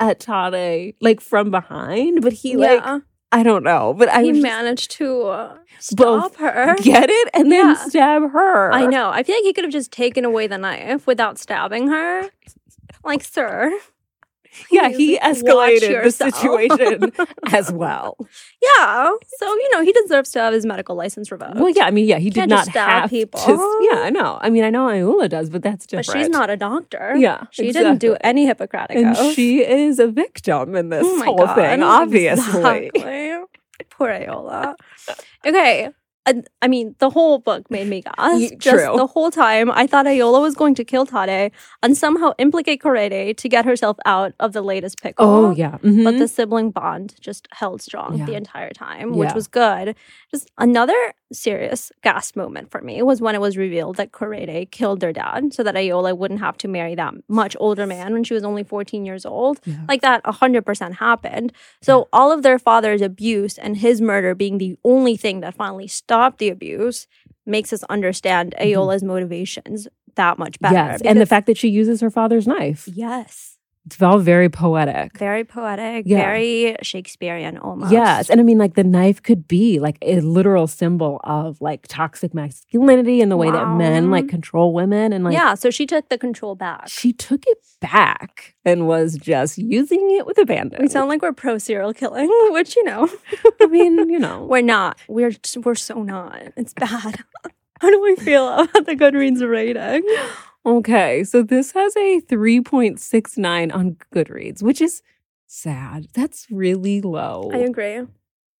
at 0.00 0.20
Tade 0.20 0.94
like 1.00 1.20
from 1.20 1.50
behind, 1.50 2.22
but 2.22 2.32
he 2.32 2.56
like. 2.56 2.82
I 3.30 3.42
don't 3.42 3.62
know, 3.62 3.92
but 3.92 4.08
I 4.08 4.22
he 4.22 4.32
managed 4.32 4.90
to 4.92 5.24
uh, 5.24 5.58
stop 5.78 6.34
her. 6.36 6.74
get 6.80 7.10
it 7.10 7.28
and 7.34 7.52
then 7.52 7.66
Yeah. 7.66 7.74
stab 7.74 8.22
her. 8.32 8.72
I 8.72 8.86
know. 8.86 9.10
I 9.10 9.22
feel 9.22 9.36
like 9.36 9.44
he 9.44 9.52
could 9.52 9.64
have 9.64 9.72
just 9.72 9.92
taken 9.92 10.24
away 10.24 10.46
the 10.46 10.56
knife 10.56 11.06
without 11.06 11.36
stabbing 11.38 11.88
her. 11.88 12.30
Like, 13.04 13.22
sir. 13.22 13.78
Yeah, 14.70 14.88
he 14.90 15.18
escalated 15.18 16.02
the 16.04 16.10
situation 16.10 17.12
as 17.52 17.72
well. 17.72 18.16
Yeah. 18.62 19.10
So, 19.38 19.46
you 19.54 19.68
know, 19.72 19.82
he 19.82 19.92
deserves 19.92 20.30
to 20.32 20.40
have 20.40 20.52
his 20.52 20.66
medical 20.66 20.94
license 20.96 21.30
revoked. 21.32 21.56
Well, 21.56 21.70
yeah, 21.70 21.84
I 21.84 21.90
mean, 21.90 22.06
yeah, 22.06 22.18
he 22.18 22.30
did 22.30 22.40
Can't 22.40 22.50
not 22.50 22.58
just 22.60 22.70
stab 22.70 23.02
have 23.02 23.10
people. 23.10 23.40
to. 23.40 23.52
Yeah, 23.90 24.00
I 24.00 24.10
know. 24.10 24.38
I 24.40 24.50
mean, 24.50 24.64
I 24.64 24.70
know 24.70 24.86
Ayoola 24.88 25.28
does, 25.28 25.48
but 25.50 25.62
that's 25.62 25.86
different. 25.86 26.06
but 26.06 26.18
she's 26.18 26.28
not 26.28 26.50
a 26.50 26.56
doctor. 26.56 27.14
Yeah, 27.16 27.44
She 27.50 27.72
didn't 27.72 27.98
do 27.98 28.16
any 28.20 28.46
Hippocratic 28.46 28.96
and 28.96 29.16
oath. 29.16 29.34
she 29.34 29.64
is 29.64 29.98
a 29.98 30.06
victim 30.08 30.74
in 30.74 30.88
this 30.90 31.04
Oh 31.06 31.22
whole 31.24 31.36
God. 31.38 31.54
thing, 31.54 31.82
obviously. 31.82 32.86
Exactly. 32.86 33.34
Poor 33.90 34.08
Ayoola. 34.08 34.74
Okay. 35.46 35.88
I, 36.28 36.42
I 36.62 36.68
mean, 36.68 36.94
the 36.98 37.10
whole 37.10 37.38
book 37.38 37.70
made 37.70 37.88
me 37.88 38.02
gasp. 38.02 38.54
Just 38.58 38.76
true. 38.84 38.96
the 38.96 39.06
whole 39.06 39.30
time, 39.30 39.70
I 39.70 39.86
thought 39.86 40.06
Ayoola 40.06 40.40
was 40.42 40.54
going 40.54 40.74
to 40.76 40.84
kill 40.84 41.06
Tade 41.06 41.50
and 41.82 41.96
somehow 41.96 42.32
implicate 42.38 42.82
Korede 42.82 43.36
to 43.36 43.48
get 43.48 43.64
herself 43.64 43.96
out 44.04 44.32
of 44.38 44.52
the 44.52 44.62
latest 44.62 45.00
pickle. 45.02 45.26
Oh 45.26 45.50
yeah. 45.50 45.78
Mhm. 45.78 46.04
But 46.04 46.18
the 46.18 46.28
sibling 46.28 46.70
bond 46.70 47.14
just 47.20 47.48
held 47.52 47.80
strong 47.82 48.18
Yeah. 48.18 48.26
the 48.26 48.34
entire 48.34 48.70
time, 48.70 49.16
which 49.16 49.30
Yeah. 49.30 49.34
was 49.34 49.48
good. 49.48 49.94
Just 50.30 50.50
another 50.58 51.00
serious 51.32 51.92
gasp 52.02 52.36
moment 52.36 52.70
for 52.70 52.80
me 52.80 53.02
was 53.02 53.20
when 53.20 53.34
it 53.34 53.40
was 53.40 53.56
revealed 53.56 53.96
that 53.96 54.12
Korede 54.12 54.70
killed 54.70 55.00
their 55.00 55.12
dad 55.12 55.52
so 55.52 55.62
that 55.62 55.74
Ayoola 55.74 56.16
wouldn't 56.16 56.40
have 56.40 56.56
to 56.58 56.68
marry 56.68 56.94
that 56.94 57.14
much 57.28 57.56
older 57.60 57.86
man 57.86 58.12
when 58.12 58.24
she 58.24 58.34
was 58.34 58.44
only 58.44 58.64
14 58.64 59.04
years 59.04 59.26
old. 59.26 59.60
Yeah. 59.64 59.76
Like 59.88 60.00
that 60.02 60.24
100% 60.24 60.94
happened. 60.94 61.52
So 61.82 62.08
all 62.12 62.32
of 62.32 62.42
their 62.42 62.58
father's 62.58 63.02
abuse 63.02 63.58
and 63.58 63.76
his 63.76 64.00
murder 64.00 64.34
being 64.34 64.58
the 64.58 64.76
only 64.84 65.16
thing 65.16 65.40
that 65.40 65.54
finally 65.54 65.88
stopped 65.88 66.38
the 66.38 66.48
abuse 66.48 67.06
makes 67.44 67.72
us 67.72 67.82
understand 67.84 68.54
Ayoola's 68.60 69.02
motivations 69.02 69.88
that 70.14 70.38
much 70.38 70.58
better. 70.60 70.74
Mm-hmm. 70.74 71.04
yes, 71.04 71.10
and 71.10 71.20
the 71.20 71.26
fact 71.26 71.46
that 71.46 71.56
she 71.56 71.68
uses 71.68 72.00
her 72.00 72.10
father's 72.10 72.46
knife. 72.46 72.88
Yes. 72.92 73.57
It's 73.94 74.02
all 74.02 74.18
very 74.18 74.48
poetic. 74.48 75.16
Very 75.18 75.44
poetic, 75.44 76.04
Yeah. 76.06 76.18
very 76.18 76.76
Shakespearean 76.82 77.58
almost. 77.58 77.90
Yes. 77.92 78.28
And 78.30 78.40
I 78.40 78.42
mean, 78.44 78.58
like, 78.58 78.74
the 78.74 78.84
knife 78.84 79.22
could 79.22 79.48
be 79.48 79.78
like 79.78 79.96
a 80.02 80.20
literal 80.20 80.66
symbol 80.66 81.20
of 81.24 81.60
like 81.60 81.86
toxic 81.88 82.34
masculinity 82.34 83.20
and 83.22 83.30
the 83.32 83.36
way 83.36 83.50
that 83.50 83.68
men 83.76 84.10
like 84.10 84.28
control 84.28 84.72
women. 84.72 85.12
And 85.12 85.24
like, 85.24 85.32
yeah, 85.34 85.54
so 85.54 85.70
she 85.70 85.86
took 85.86 86.08
the 86.10 86.18
control 86.18 86.54
back. 86.54 86.88
she 86.88 87.12
took 87.12 87.44
it 87.46 87.58
back 87.80 88.54
and 88.64 88.86
was 88.86 89.16
just 89.16 89.56
using 89.58 90.00
it 90.18 90.26
with 90.26 90.36
abandon. 90.38 90.82
We 90.82 90.88
sound 90.88 91.08
like 91.08 91.22
we're 91.22 91.32
pro 91.32 91.58
serial 91.58 91.94
killing, 91.94 92.28
which 92.50 92.76
you 92.76 92.84
know 92.84 93.08
I 93.60 93.66
mean, 93.66 94.10
you 94.10 94.18
know. 94.18 94.44
we're 94.50 94.62
not. 94.62 94.98
We're 95.08 95.32
we're 95.64 95.74
so 95.74 96.02
not. 96.02 96.42
It's 96.56 96.74
bad. 96.74 97.24
How 97.80 97.90
do 97.90 98.00
we 98.02 98.16
feel 98.16 98.48
about 98.48 98.86
the 98.86 98.96
Goodreads 98.96 99.48
rating? 99.48 100.02
Okay. 100.68 101.24
So 101.24 101.42
this 101.42 101.72
has 101.72 101.96
a 101.96 102.20
3.69 102.22 103.74
on 103.74 103.96
Goodreads, 104.14 104.62
which 104.62 104.80
is 104.80 105.02
sad. 105.46 106.08
That's 106.14 106.46
really 106.50 107.00
low. 107.00 107.50
I 107.52 107.58
agree. 107.58 108.00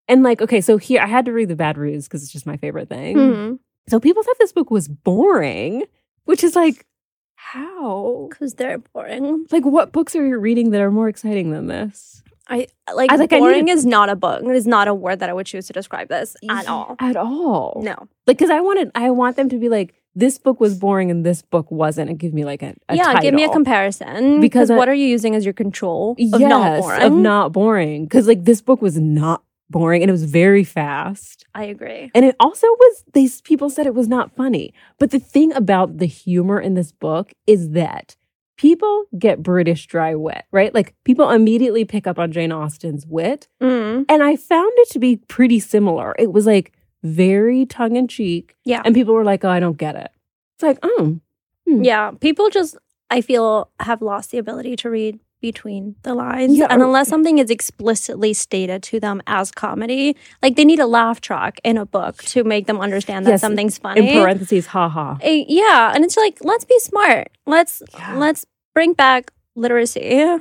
and 0.08 0.22
like, 0.22 0.40
okay, 0.40 0.60
so 0.60 0.76
here 0.78 1.00
I 1.02 1.06
had 1.06 1.24
to 1.26 1.32
read 1.32 1.48
the 1.48 1.56
bad 1.56 1.76
reviews 1.78 2.06
because 2.08 2.22
it's 2.22 2.32
just 2.32 2.46
my 2.46 2.56
favorite 2.56 2.88
thing. 2.88 3.14
Because 3.14 3.58
So 3.88 4.00
people 4.00 4.22
thought 4.22 4.36
this 4.38 4.52
book 4.52 4.70
was 4.70 4.88
boring, 4.88 5.84
which 6.24 6.42
is 6.42 6.56
like, 6.56 6.86
how? 7.34 8.26
Because 8.30 8.54
they're 8.54 8.78
boring. 8.78 9.46
Like, 9.50 9.64
what 9.64 9.92
books 9.92 10.16
are 10.16 10.26
you 10.26 10.38
reading 10.38 10.70
that 10.70 10.80
are 10.80 10.90
more 10.90 11.08
exciting 11.08 11.50
than 11.50 11.66
this? 11.68 12.22
I 12.50 12.66
like, 12.94 13.12
I- 13.12 13.16
like, 13.16 13.30
boring 13.30 13.68
is 13.68 13.84
not 13.84 14.08
a 14.08 14.16
book. 14.16 14.42
It 14.42 14.56
is 14.56 14.66
not 14.66 14.88
a 14.88 14.94
word 14.94 15.20
that 15.20 15.28
I 15.28 15.34
would 15.34 15.46
choose 15.46 15.66
to 15.66 15.72
describe 15.74 16.08
this 16.08 16.34
at 16.48 16.66
all. 16.66 16.96
At 16.98 17.16
all. 17.16 17.80
No. 17.84 17.94
Like, 18.26 18.38
because 18.38 18.50
I 18.50 18.60
wanted, 18.60 18.90
I 18.94 19.10
want 19.10 19.36
them 19.36 19.48
to 19.50 19.58
be 19.58 19.68
like, 19.68 19.94
this 20.18 20.36
book 20.38 20.60
was 20.60 20.76
boring 20.76 21.10
and 21.10 21.24
this 21.24 21.42
book 21.42 21.70
wasn't, 21.70 22.10
and 22.10 22.18
give 22.18 22.34
me 22.34 22.44
like 22.44 22.62
a, 22.62 22.74
a 22.88 22.96
yeah, 22.96 23.20
give 23.20 23.34
me 23.34 23.44
a 23.44 23.48
comparison. 23.50 24.40
Because 24.40 24.68
Because 24.68 24.70
I- 24.70 24.76
what 24.76 24.88
are 24.88 24.94
you 24.94 25.06
using 25.06 25.34
as 25.34 25.44
your 25.44 25.54
control 25.54 26.12
of 26.12 26.18
yes, 26.18 26.40
not 26.40 26.80
boring? 26.80 27.02
of 27.02 27.12
not 27.12 27.52
boring. 27.52 28.04
Because 28.04 28.26
like 28.26 28.44
this 28.44 28.60
book 28.60 28.82
was 28.82 28.98
not 28.98 29.42
boring 29.70 30.02
and 30.02 30.08
it 30.08 30.12
was 30.12 30.24
very 30.24 30.64
fast. 30.64 31.46
I 31.54 31.64
agree. 31.64 32.10
And 32.14 32.24
it 32.24 32.34
also 32.40 32.66
was 32.66 33.04
these 33.12 33.40
people 33.42 33.70
said 33.70 33.86
it 33.86 33.94
was 33.94 34.08
not 34.08 34.34
funny. 34.34 34.72
But 34.98 35.10
the 35.10 35.18
thing 35.18 35.52
about 35.52 35.98
the 35.98 36.06
humor 36.06 36.58
in 36.60 36.74
this 36.74 36.90
book 36.90 37.32
is 37.46 37.70
that 37.70 38.16
people 38.56 39.04
get 39.16 39.42
British 39.42 39.86
dry 39.86 40.14
wit, 40.14 40.44
right? 40.50 40.74
Like 40.74 40.94
people 41.04 41.30
immediately 41.30 41.84
pick 41.84 42.06
up 42.06 42.18
on 42.18 42.32
Jane 42.32 42.50
Austen's 42.50 43.06
wit. 43.06 43.46
Mm. 43.62 44.04
And 44.08 44.22
I 44.22 44.36
found 44.36 44.72
it 44.78 44.90
to 44.90 44.98
be 44.98 45.16
pretty 45.16 45.60
similar. 45.60 46.14
It 46.18 46.32
was 46.32 46.44
like 46.46 46.72
very 47.02 47.66
tongue 47.66 47.96
in 47.96 48.08
cheek. 48.08 48.56
Yeah. 48.64 48.82
And 48.84 48.94
people 48.94 49.14
were 49.14 49.24
like, 49.24 49.44
oh, 49.44 49.50
I 49.50 49.60
don't 49.60 49.78
get 49.78 49.94
it. 49.96 50.10
It's 50.56 50.62
like, 50.62 50.78
oh, 50.82 51.20
Hmm. 51.68 51.84
Yeah, 51.84 52.12
people 52.12 52.48
just 52.48 52.78
I 53.10 53.20
feel 53.20 53.70
have 53.80 54.00
lost 54.00 54.30
the 54.30 54.38
ability 54.38 54.76
to 54.76 54.88
read 54.90 55.18
between 55.42 55.96
the 56.02 56.14
lines. 56.14 56.56
Yeah, 56.56 56.66
and 56.70 56.80
unless 56.82 57.08
something 57.08 57.36
is 57.38 57.50
explicitly 57.50 58.32
stated 58.32 58.82
to 58.84 58.98
them 58.98 59.20
as 59.26 59.50
comedy, 59.50 60.16
like 60.42 60.56
they 60.56 60.64
need 60.64 60.78
a 60.80 60.86
laugh 60.86 61.20
track 61.20 61.60
in 61.64 61.76
a 61.76 61.84
book 61.84 62.22
to 62.24 62.42
make 62.42 62.66
them 62.66 62.80
understand 62.80 63.26
that 63.26 63.32
Yes, 63.32 63.40
something's 63.42 63.76
funny. 63.76 64.08
in 64.16 64.22
parentheses, 64.22 64.66
haha. 64.66 65.16
Eh, 65.20 65.44
yeah, 65.46 65.92
and 65.94 66.04
it's 66.04 66.16
like 66.16 66.38
let's 66.40 66.64
be 66.64 66.78
smart. 66.80 67.28
Let's 67.46 67.82
Yeah. 67.92 68.16
let's 68.16 68.46
bring 68.74 68.94
back 68.94 69.30
literacy. 69.54 70.00
Yeah. 70.04 70.38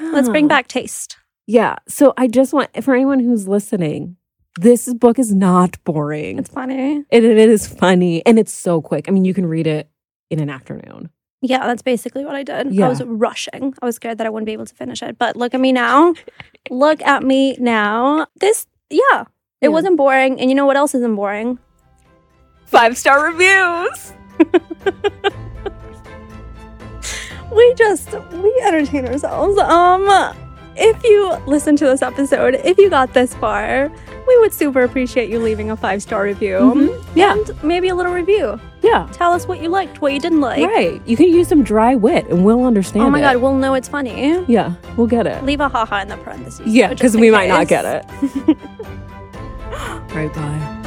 Let's 0.00 0.28
bring 0.28 0.46
back 0.46 0.68
taste. 0.68 1.16
Yeah. 1.48 1.74
So 1.88 2.14
I 2.16 2.28
just 2.28 2.52
want 2.52 2.68
for 2.84 2.94
anyone 2.94 3.18
who's 3.18 3.48
listening, 3.48 4.16
this 4.60 4.92
book 4.94 5.18
is 5.18 5.34
not 5.34 5.82
boring. 5.84 6.38
It's 6.38 6.50
funny. 6.50 7.04
It, 7.10 7.24
it 7.24 7.38
is 7.50 7.66
funny 7.66 8.24
and 8.26 8.38
it's 8.38 8.52
so 8.52 8.80
quick. 8.80 9.08
I 9.08 9.12
mean, 9.12 9.24
you 9.24 9.34
can 9.34 9.46
read 9.46 9.66
it 9.66 9.88
in 10.30 10.40
an 10.40 10.50
afternoon. 10.50 11.10
Yeah, 11.40 11.66
that's 11.66 11.82
basically 11.82 12.24
what 12.24 12.34
I 12.34 12.42
did. 12.42 12.72
Yeah. 12.74 12.86
I 12.86 12.88
was 12.88 13.02
rushing. 13.04 13.72
I 13.80 13.86
was 13.86 13.94
scared 13.96 14.18
that 14.18 14.26
I 14.26 14.30
wouldn't 14.30 14.46
be 14.46 14.52
able 14.52 14.66
to 14.66 14.74
finish 14.74 15.02
it. 15.02 15.18
But 15.18 15.36
look 15.36 15.54
at 15.54 15.60
me 15.60 15.70
now. 15.72 16.14
look 16.70 17.00
at 17.02 17.22
me 17.22 17.56
now. 17.60 18.26
This, 18.40 18.66
yeah, 18.90 18.98
Yeah. 19.10 19.24
it 19.62 19.68
wasn't 19.68 19.96
boring. 19.96 20.40
And 20.40 20.50
you 20.50 20.56
know 20.56 20.66
what 20.66 20.76
else 20.76 20.94
isn't 20.96 21.14
boring? 21.14 21.58
Five 22.66 22.98
star 22.98 23.24
reviews. 23.24 24.12
We 27.50 27.74
just 27.74 28.12
we 28.32 28.62
entertain 28.66 29.06
ourselves. 29.06 29.58
Um, 29.58 30.06
if 30.78 31.02
you 31.04 31.36
listen 31.46 31.76
to 31.76 31.84
this 31.86 32.02
episode, 32.02 32.54
if 32.64 32.78
you 32.78 32.88
got 32.90 33.12
this 33.14 33.34
far, 33.34 33.90
we 34.26 34.38
would 34.38 34.52
super 34.52 34.82
appreciate 34.82 35.28
you 35.30 35.38
leaving 35.38 35.70
a 35.70 35.76
five 35.76 36.02
star 36.02 36.22
review. 36.22 36.56
Mhm. 36.58 37.04
Yeah. 37.14 37.32
and 37.34 37.62
maybe 37.64 37.88
a 37.88 37.94
little 37.94 38.12
review. 38.12 38.60
Yeah. 38.82 39.08
Tell 39.12 39.32
us 39.32 39.48
what 39.48 39.60
you 39.60 39.68
liked, 39.68 40.00
what 40.00 40.12
you 40.12 40.20
didn't 40.20 40.40
like. 40.40 40.64
right. 40.64 41.00
You 41.06 41.16
can 41.16 41.28
use 41.28 41.48
some 41.48 41.62
dry 41.64 41.94
wit 41.96 42.28
and 42.28 42.44
we'll 42.44 42.64
understand. 42.64 43.04
Oh 43.06 43.10
my 43.10 43.18
it. 43.18 43.22
god, 43.22 43.36
we'll 43.38 43.54
know 43.54 43.74
it's 43.74 43.88
funny. 43.88 44.44
Yeah, 44.46 44.74
we'll 44.96 45.06
get 45.08 45.26
it. 45.26 45.42
Leave 45.44 45.60
a 45.60 45.68
haha 45.68 46.00
in 46.02 46.08
the 46.08 46.16
parentheses. 46.18 46.66
Yeah, 46.66 46.88
because 46.90 47.16
we 47.16 47.30
might 47.30 47.48
not 47.48 47.66
get 47.68 47.84
it. 47.84 48.04
All 49.72 50.00
right, 50.14 50.32
bye. 50.32 50.77